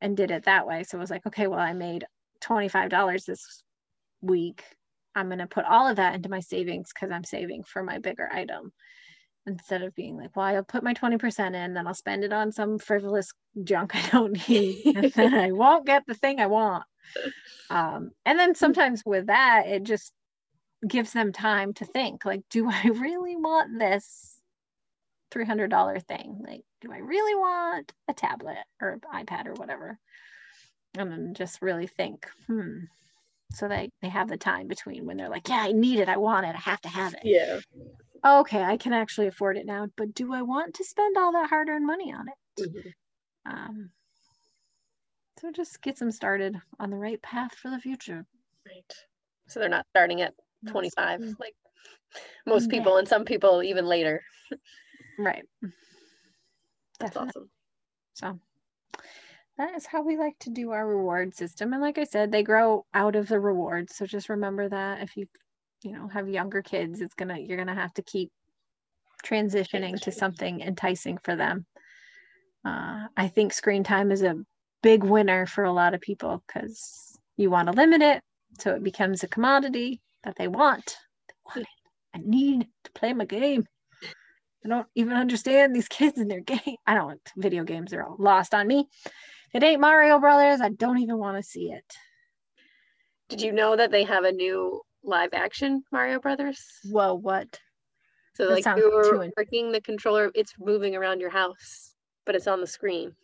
and 0.00 0.16
did 0.16 0.32
it 0.32 0.44
that 0.44 0.66
way. 0.66 0.82
So 0.82 0.98
it 0.98 1.00
was 1.00 1.10
like, 1.10 1.26
okay, 1.26 1.46
well, 1.46 1.60
I 1.60 1.74
made 1.74 2.04
$25 2.42 3.24
this 3.24 3.62
week, 4.20 4.64
I'm 5.14 5.28
going 5.28 5.38
to 5.38 5.46
put 5.46 5.64
all 5.64 5.88
of 5.88 5.96
that 5.96 6.14
into 6.14 6.28
my 6.28 6.40
savings 6.40 6.90
because 6.94 7.12
I'm 7.12 7.24
saving 7.24 7.64
for 7.64 7.82
my 7.82 7.98
bigger 7.98 8.28
item 8.32 8.72
instead 9.46 9.82
of 9.82 9.94
being 9.94 10.16
like, 10.16 10.34
well, 10.36 10.46
I'll 10.46 10.62
put 10.62 10.84
my 10.84 10.94
20% 10.94 11.54
in, 11.54 11.74
then 11.74 11.86
I'll 11.86 11.94
spend 11.94 12.24
it 12.24 12.32
on 12.32 12.52
some 12.52 12.78
frivolous 12.78 13.32
junk 13.64 13.94
I 13.94 14.08
don't 14.10 14.48
need, 14.48 14.96
and 14.96 15.12
then 15.12 15.34
I 15.34 15.52
won't 15.52 15.86
get 15.86 16.04
the 16.06 16.14
thing 16.14 16.40
I 16.40 16.46
want. 16.46 16.84
Um, 17.70 18.12
and 18.24 18.38
then 18.38 18.54
sometimes 18.54 19.02
with 19.04 19.26
that, 19.26 19.66
it 19.66 19.82
just 19.82 20.12
gives 20.86 21.12
them 21.12 21.32
time 21.32 21.74
to 21.74 21.84
think 21.84 22.24
like, 22.24 22.42
do 22.50 22.68
I 22.70 22.88
really 22.88 23.36
want 23.36 23.78
this 23.78 24.36
$300 25.32 26.02
thing? 26.06 26.42
Like, 26.46 26.62
do 26.80 26.92
I 26.92 26.98
really 26.98 27.34
want 27.34 27.92
a 28.08 28.14
tablet 28.14 28.58
or 28.80 28.98
iPad 29.12 29.46
or 29.46 29.54
whatever? 29.54 29.98
And 30.96 31.10
then 31.10 31.34
just 31.34 31.62
really 31.62 31.86
think, 31.86 32.28
hmm. 32.46 32.80
So 33.54 33.68
they, 33.68 33.90
they 34.00 34.08
have 34.08 34.28
the 34.28 34.36
time 34.36 34.66
between 34.66 35.04
when 35.06 35.16
they're 35.16 35.28
like, 35.28 35.48
yeah, 35.48 35.60
I 35.62 35.72
need 35.72 35.98
it, 36.00 36.08
I 36.08 36.16
want 36.16 36.46
it, 36.46 36.54
I 36.54 36.58
have 36.58 36.80
to 36.82 36.88
have 36.88 37.14
it. 37.14 37.20
Yeah. 37.24 37.60
Okay, 38.24 38.62
I 38.62 38.76
can 38.76 38.92
actually 38.92 39.26
afford 39.26 39.56
it 39.56 39.66
now, 39.66 39.88
but 39.96 40.14
do 40.14 40.32
I 40.32 40.42
want 40.42 40.74
to 40.74 40.84
spend 40.84 41.16
all 41.18 41.32
that 41.32 41.48
hard 41.50 41.68
earned 41.68 41.86
money 41.86 42.12
on 42.12 42.26
it? 42.28 42.34
Mhm. 42.70 42.92
Um, 43.44 43.90
so 45.38 45.50
just 45.50 45.82
gets 45.82 45.98
them 45.98 46.10
started 46.12 46.56
on 46.78 46.90
the 46.90 46.96
right 46.96 47.20
path 47.20 47.54
for 47.54 47.68
the 47.70 47.78
future. 47.80 48.24
Right. 48.64 48.94
So 49.48 49.58
they're 49.60 49.68
not 49.68 49.86
starting 49.90 50.22
at 50.22 50.34
Not 50.62 50.70
25 50.72 50.94
starting- 51.20 51.36
like 51.40 51.54
most 52.46 52.64
Yeah. 52.70 52.78
people 52.78 52.96
and 52.98 53.08
some 53.08 53.24
people 53.24 53.62
even 53.62 53.86
later. 53.86 54.22
Right. 55.18 55.44
That's 57.00 57.14
Definitely. 57.14 57.28
awesome. 57.28 57.50
So 58.14 58.40
that 59.62 59.76
is 59.76 59.86
how 59.86 60.02
we 60.02 60.16
like 60.16 60.36
to 60.40 60.50
do 60.50 60.72
our 60.72 60.86
reward 60.86 61.34
system. 61.36 61.72
And 61.72 61.80
like 61.80 61.96
I 61.96 62.02
said, 62.02 62.32
they 62.32 62.42
grow 62.42 62.84
out 62.94 63.14
of 63.14 63.28
the 63.28 63.38
rewards. 63.38 63.94
So 63.94 64.06
just 64.06 64.28
remember 64.28 64.68
that 64.68 65.02
if 65.02 65.16
you, 65.16 65.26
you 65.84 65.92
know, 65.92 66.08
have 66.08 66.28
younger 66.28 66.62
kids, 66.62 67.00
it's 67.00 67.14
gonna 67.14 67.38
you're 67.38 67.56
gonna 67.56 67.74
have 67.74 67.94
to 67.94 68.02
keep 68.02 68.32
transitioning 69.24 70.00
to 70.00 70.10
something 70.10 70.60
enticing 70.60 71.16
for 71.18 71.36
them. 71.36 71.64
Uh, 72.64 73.06
I 73.16 73.28
think 73.28 73.52
screen 73.52 73.84
time 73.84 74.10
is 74.10 74.22
a 74.22 74.34
big 74.82 75.04
winner 75.04 75.46
for 75.46 75.62
a 75.62 75.72
lot 75.72 75.94
of 75.94 76.00
people 76.00 76.42
because 76.46 77.16
you 77.36 77.48
want 77.48 77.68
to 77.68 77.76
limit 77.76 78.02
it 78.02 78.20
so 78.58 78.74
it 78.74 78.82
becomes 78.82 79.22
a 79.22 79.28
commodity 79.28 80.00
that 80.24 80.34
they 80.36 80.48
want. 80.48 80.96
They 81.28 81.34
want. 81.54 81.68
I 82.14 82.18
need 82.24 82.66
to 82.82 82.92
play 82.92 83.12
my 83.12 83.26
game. 83.26 83.64
I 84.64 84.68
don't 84.68 84.86
even 84.96 85.14
understand 85.14 85.74
these 85.74 85.88
kids 85.88 86.18
and 86.18 86.30
their 86.30 86.40
game. 86.54 86.76
I 86.84 86.94
don't 86.94 87.20
video 87.36 87.62
games 87.62 87.92
are 87.92 88.02
all 88.02 88.16
lost 88.18 88.54
on 88.54 88.66
me. 88.66 88.88
It 89.52 89.62
ain't 89.62 89.80
Mario 89.80 90.18
Brothers. 90.18 90.60
I 90.60 90.70
don't 90.70 90.98
even 90.98 91.18
want 91.18 91.36
to 91.36 91.42
see 91.42 91.70
it. 91.70 91.84
Did 93.28 93.42
you 93.42 93.52
know 93.52 93.76
that 93.76 93.90
they 93.90 94.04
have 94.04 94.24
a 94.24 94.32
new 94.32 94.80
live 95.02 95.30
action 95.32 95.82
Mario 95.92 96.20
Brothers? 96.20 96.62
Whoa, 96.84 97.14
what? 97.14 97.60
So 98.34 98.46
That 98.46 98.52
like 98.54 98.66
you're 98.76 99.30
working 99.36 99.72
the 99.72 99.80
controller, 99.80 100.30
it's 100.34 100.54
moving 100.58 100.96
around 100.96 101.20
your 101.20 101.30
house, 101.30 101.94
but 102.24 102.34
it's 102.34 102.46
on 102.46 102.60
the 102.60 102.66
screen. 102.66 103.14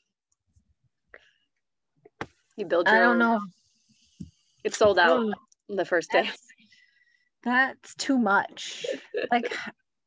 You 2.56 2.66
build 2.66 2.88
your 2.88 2.96
I 2.96 3.00
don't 3.00 3.12
own. 3.12 3.18
know. 3.18 3.40
It's 4.64 4.76
sold 4.76 4.98
out 4.98 5.24
the 5.68 5.84
first 5.84 6.10
day. 6.10 6.24
That's, 6.24 6.42
that's 7.42 7.94
too 7.94 8.18
much. 8.18 8.84
Like 9.30 9.54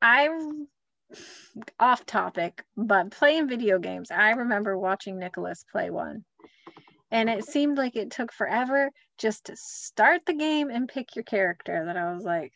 I'm 0.01 0.67
off 1.79 2.05
topic, 2.05 2.63
but 2.77 3.11
playing 3.11 3.47
video 3.47 3.79
games, 3.79 4.11
I 4.11 4.31
remember 4.31 4.77
watching 4.77 5.17
Nicholas 5.17 5.65
play 5.71 5.89
one. 5.89 6.23
And 7.11 7.29
it 7.29 7.45
seemed 7.45 7.77
like 7.77 7.95
it 7.95 8.11
took 8.11 8.31
forever 8.31 8.89
just 9.17 9.45
to 9.45 9.55
start 9.57 10.21
the 10.25 10.33
game 10.33 10.69
and 10.69 10.87
pick 10.87 11.15
your 11.15 11.23
character 11.23 11.83
that 11.85 11.97
I 11.97 12.13
was 12.13 12.23
like, 12.23 12.53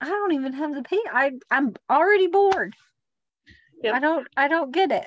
I 0.00 0.06
don't 0.06 0.32
even 0.32 0.52
have 0.54 0.74
the 0.74 0.82
pay. 0.82 1.00
I 1.12 1.32
I'm 1.50 1.74
already 1.90 2.26
bored. 2.26 2.74
Yep. 3.82 3.94
I 3.94 4.00
don't 4.00 4.26
I 4.36 4.48
don't 4.48 4.72
get 4.72 4.90
it. 4.90 5.06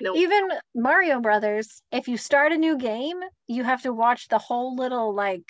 Nope. 0.00 0.16
Even 0.16 0.48
Mario 0.74 1.20
Brothers, 1.20 1.82
if 1.90 2.08
you 2.08 2.16
start 2.16 2.52
a 2.52 2.58
new 2.58 2.76
game, 2.76 3.20
you 3.46 3.64
have 3.64 3.82
to 3.82 3.92
watch 3.92 4.28
the 4.28 4.38
whole 4.38 4.76
little 4.76 5.14
like 5.14 5.44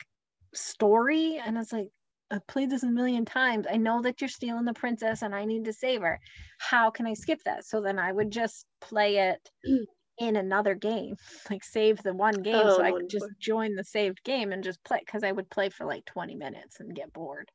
story 0.55 1.41
and 1.45 1.59
it's 1.59 1.73
like 1.73 1.89
I've 2.31 2.47
played 2.47 2.71
this 2.71 2.83
a 2.83 2.89
million 2.89 3.25
times. 3.25 3.67
I 3.71 3.77
know 3.77 4.03
that 4.03 4.21
you're 4.21 4.29
stealing 4.29 4.65
the 4.65 4.75
princess 4.75 5.23
and 5.23 5.35
I 5.35 5.45
need 5.45 5.65
to 5.65 5.73
save 5.73 6.03
her. 6.03 6.21
How 6.59 6.91
can 6.91 7.07
I 7.07 7.15
skip 7.15 7.43
that? 7.45 7.65
So 7.65 7.81
then 7.81 7.99
I 7.99 8.13
would 8.13 8.31
just 8.31 8.67
play 8.81 9.17
it 9.17 9.51
in 10.19 10.37
another 10.37 10.75
game, 10.75 11.17
like 11.51 11.65
save 11.65 12.03
the 12.03 12.13
one 12.13 12.43
game 12.43 12.55
Oh, 12.57 12.77
so 12.77 12.83
I 12.83 12.91
oh, 12.91 12.97
could 12.99 13.09
just 13.09 13.29
join 13.39 13.75
the 13.75 13.85
saved 13.85 14.23
game 14.25 14.53
and 14.53 14.63
just 14.63 14.83
play 14.85 15.01
because 15.05 15.23
I 15.25 15.33
would 15.33 15.49
play 15.51 15.71
for 15.71 15.87
like 15.87 16.05
20 16.05 16.35
minutes 16.35 16.81
and 16.81 16.95
get 16.95 17.13
bored. 17.13 17.51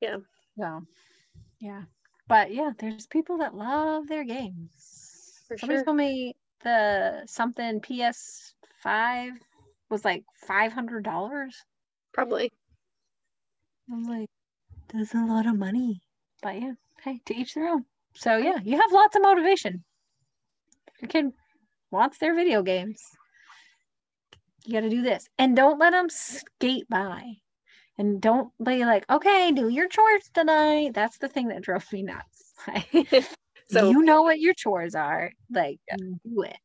Yeah. 0.00 0.18
So, 0.58 0.82
yeah. 1.60 1.82
But 2.28 2.52
yeah, 2.52 2.72
there's 2.78 3.06
people 3.06 3.38
that 3.38 3.54
love 3.54 4.06
their 4.06 4.24
games. 4.24 5.42
For 5.48 5.56
Somebody 5.56 5.78
sure. 5.78 5.84
told 5.84 5.96
me 5.96 6.36
the 6.62 7.22
something 7.26 7.80
PS5 7.80 9.32
was 9.90 10.04
like 10.04 10.24
$500. 10.48 11.50
Probably. 12.12 12.50
I'm 13.90 14.04
like, 14.04 14.30
that's 14.92 15.14
a 15.14 15.24
lot 15.24 15.46
of 15.46 15.56
money. 15.58 16.00
But 16.42 16.60
yeah, 16.60 16.72
hey, 17.02 17.20
to 17.26 17.34
each 17.36 17.54
their 17.54 17.68
own. 17.68 17.84
So 18.14 18.36
yeah, 18.36 18.58
you 18.62 18.80
have 18.80 18.92
lots 18.92 19.16
of 19.16 19.22
motivation. 19.22 19.84
If 20.94 21.02
your 21.02 21.08
kid 21.08 21.32
wants 21.90 22.18
their 22.18 22.34
video 22.34 22.62
games, 22.62 23.00
you 24.64 24.72
got 24.74 24.80
to 24.80 24.90
do 24.90 25.02
this. 25.02 25.28
And 25.38 25.56
don't 25.56 25.78
let 25.78 25.90
them 25.92 26.08
skate 26.10 26.88
by. 26.88 27.34
And 27.98 28.20
don't 28.20 28.50
be 28.62 28.84
like, 28.84 29.04
okay, 29.10 29.52
do 29.52 29.68
your 29.68 29.88
chores 29.88 30.28
tonight. 30.32 30.92
That's 30.94 31.18
the 31.18 31.28
thing 31.28 31.48
that 31.48 31.62
drove 31.62 31.90
me 31.92 32.02
nuts. 32.02 32.54
So 33.68 33.88
you 33.90 34.02
know 34.02 34.22
what 34.22 34.40
your 34.40 34.54
chores 34.54 34.94
are. 34.94 35.32
Like, 35.50 35.80
do 36.24 36.42
it. 36.42 36.58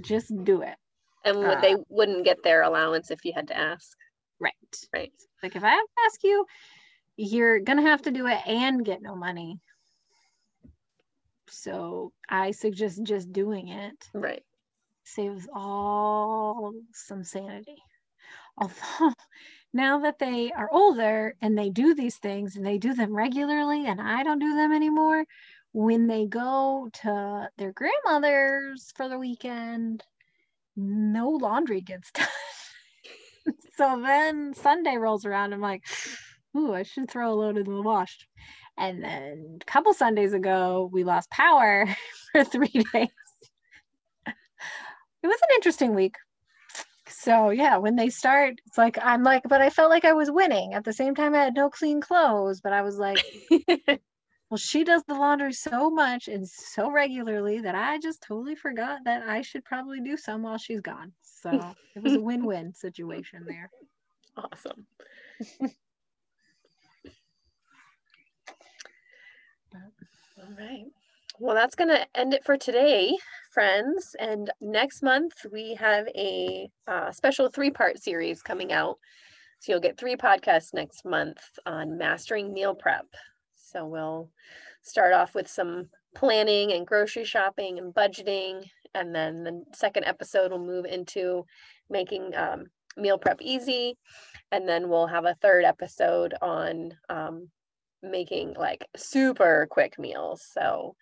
Just 0.00 0.32
do 0.44 0.62
it. 0.62 0.76
and 1.24 1.38
uh, 1.44 1.60
they 1.60 1.76
wouldn't 1.88 2.24
get 2.24 2.42
their 2.42 2.62
allowance 2.62 3.10
if 3.10 3.24
you 3.24 3.32
had 3.34 3.48
to 3.48 3.56
ask. 3.56 3.96
Right. 4.40 4.86
Right. 4.92 5.12
Like 5.42 5.56
if 5.56 5.64
I 5.64 5.70
have 5.70 5.84
to 5.86 6.02
ask 6.06 6.22
you, 6.24 6.46
you're 7.16 7.60
gonna 7.60 7.82
have 7.82 8.02
to 8.02 8.10
do 8.10 8.26
it 8.26 8.40
and 8.46 8.84
get 8.84 9.02
no 9.02 9.14
money. 9.16 9.60
So 11.48 12.12
I 12.28 12.52
suggest 12.52 13.02
just 13.02 13.32
doing 13.32 13.68
it. 13.68 14.08
Right. 14.14 14.44
Saves 15.04 15.48
all 15.54 16.72
some 16.92 17.24
sanity. 17.24 17.82
Although 18.58 19.14
now 19.72 20.00
that 20.00 20.18
they 20.18 20.52
are 20.52 20.70
older 20.72 21.36
and 21.42 21.58
they 21.58 21.70
do 21.70 21.94
these 21.94 22.16
things 22.18 22.56
and 22.56 22.66
they 22.66 22.78
do 22.78 22.94
them 22.94 23.16
regularly 23.16 23.86
and 23.86 24.00
I 24.00 24.22
don't 24.22 24.38
do 24.38 24.54
them 24.54 24.72
anymore, 24.72 25.24
when 25.72 26.06
they 26.08 26.26
go 26.26 26.90
to 27.02 27.50
their 27.58 27.72
grandmother's 27.72 28.92
for 28.96 29.08
the 29.08 29.18
weekend, 29.18 30.04
no 30.76 31.30
laundry 31.30 31.80
gets 31.82 32.12
done. 32.14 32.28
So 33.80 33.98
then 34.04 34.52
Sunday 34.52 34.98
rolls 34.98 35.24
around. 35.24 35.54
I'm 35.54 35.62
like, 35.62 35.86
ooh, 36.54 36.74
I 36.74 36.82
should 36.82 37.10
throw 37.10 37.32
a 37.32 37.34
load 37.34 37.56
in 37.56 37.64
the 37.64 37.80
wash. 37.80 38.28
And 38.76 39.02
then 39.02 39.58
a 39.58 39.64
couple 39.64 39.94
Sundays 39.94 40.34
ago, 40.34 40.90
we 40.92 41.02
lost 41.02 41.30
power 41.30 41.86
for 42.32 42.44
three 42.44 42.68
days. 42.92 43.08
It 44.26 45.26
was 45.26 45.40
an 45.40 45.54
interesting 45.54 45.94
week. 45.94 46.16
So 47.08 47.48
yeah, 47.48 47.78
when 47.78 47.96
they 47.96 48.10
start, 48.10 48.56
it's 48.66 48.76
like 48.76 48.98
I'm 49.02 49.22
like, 49.22 49.44
but 49.48 49.62
I 49.62 49.70
felt 49.70 49.88
like 49.88 50.04
I 50.04 50.12
was 50.12 50.30
winning. 50.30 50.74
At 50.74 50.84
the 50.84 50.92
same 50.92 51.14
time, 51.14 51.34
I 51.34 51.44
had 51.44 51.54
no 51.54 51.70
clean 51.70 52.02
clothes, 52.02 52.60
but 52.60 52.74
I 52.74 52.82
was 52.82 52.98
like, 52.98 53.24
well, 54.50 54.58
she 54.58 54.82
does 54.82 55.04
the 55.04 55.14
laundry 55.14 55.52
so 55.52 55.90
much 55.90 56.26
and 56.26 56.46
so 56.46 56.90
regularly 56.90 57.60
that 57.60 57.76
I 57.76 57.98
just 57.98 58.20
totally 58.20 58.56
forgot 58.56 58.98
that 59.04 59.22
I 59.22 59.42
should 59.42 59.64
probably 59.64 60.00
do 60.00 60.16
some 60.16 60.42
while 60.42 60.58
she's 60.58 60.80
gone. 60.80 61.12
So 61.22 61.76
it 61.94 62.02
was 62.02 62.14
a 62.14 62.20
win-win 62.20 62.74
situation 62.74 63.46
there. 63.46 63.70
awesome. 64.36 64.86
All 70.36 70.52
right. 70.58 70.86
Well, 71.38 71.54
that's 71.54 71.76
going 71.76 71.88
to 71.88 72.04
end 72.18 72.34
it 72.34 72.44
for 72.44 72.56
today, 72.56 73.16
friends. 73.52 74.16
And 74.18 74.50
next 74.60 75.00
month, 75.02 75.46
we 75.52 75.74
have 75.76 76.08
a 76.08 76.68
uh, 76.88 77.12
special 77.12 77.48
three 77.48 77.70
part 77.70 78.02
series 78.02 78.42
coming 78.42 78.72
out. 78.72 78.98
So 79.60 79.72
you'll 79.72 79.80
get 79.80 79.96
three 79.96 80.16
podcasts 80.16 80.74
next 80.74 81.04
month 81.04 81.38
on 81.66 81.96
mastering 81.96 82.52
meal 82.52 82.74
prep. 82.74 83.06
So 83.70 83.86
we'll 83.86 84.30
start 84.82 85.12
off 85.12 85.34
with 85.34 85.48
some 85.48 85.88
planning 86.14 86.72
and 86.72 86.86
grocery 86.86 87.24
shopping 87.24 87.78
and 87.78 87.94
budgeting. 87.94 88.64
And 88.94 89.14
then 89.14 89.44
the 89.44 89.64
second 89.74 90.04
episode 90.04 90.50
will 90.50 90.64
move 90.64 90.84
into 90.84 91.44
making 91.88 92.34
um, 92.34 92.66
meal 92.96 93.18
prep 93.18 93.40
easy. 93.40 93.96
And 94.50 94.68
then 94.68 94.88
we'll 94.88 95.06
have 95.06 95.24
a 95.24 95.36
third 95.40 95.64
episode 95.64 96.34
on 96.42 96.92
um, 97.08 97.48
making 98.02 98.54
like 98.58 98.86
super 98.96 99.68
quick 99.70 99.98
meals. 99.98 100.44
So, 100.52 100.96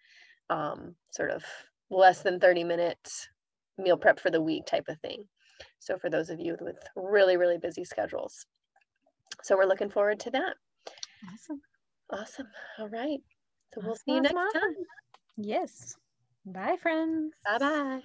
um, 0.50 0.94
sort 1.10 1.30
of 1.30 1.44
less 1.90 2.22
than 2.22 2.40
30 2.40 2.64
minutes 2.64 3.28
meal 3.78 3.96
prep 3.96 4.18
for 4.20 4.30
the 4.30 4.42
week 4.42 4.66
type 4.66 4.88
of 4.88 4.98
thing. 5.00 5.24
So, 5.78 5.96
for 5.98 6.10
those 6.10 6.28
of 6.28 6.40
you 6.40 6.56
with 6.60 6.76
really, 6.96 7.36
really 7.36 7.58
busy 7.58 7.84
schedules. 7.84 8.44
So 9.42 9.56
we're 9.56 9.66
looking 9.66 9.90
forward 9.90 10.20
to 10.20 10.30
that. 10.32 10.54
Awesome. 11.32 11.60
Awesome. 12.10 12.48
All 12.78 12.88
right. 12.88 13.20
So 13.74 13.80
we'll 13.82 13.90
Awesome, 13.92 14.02
see 14.06 14.12
you 14.14 14.20
next 14.20 14.34
time. 14.52 14.76
Yes. 15.36 15.96
Bye, 16.44 16.76
friends. 16.80 17.34
Bye 17.44 17.58
bye. 17.58 18.02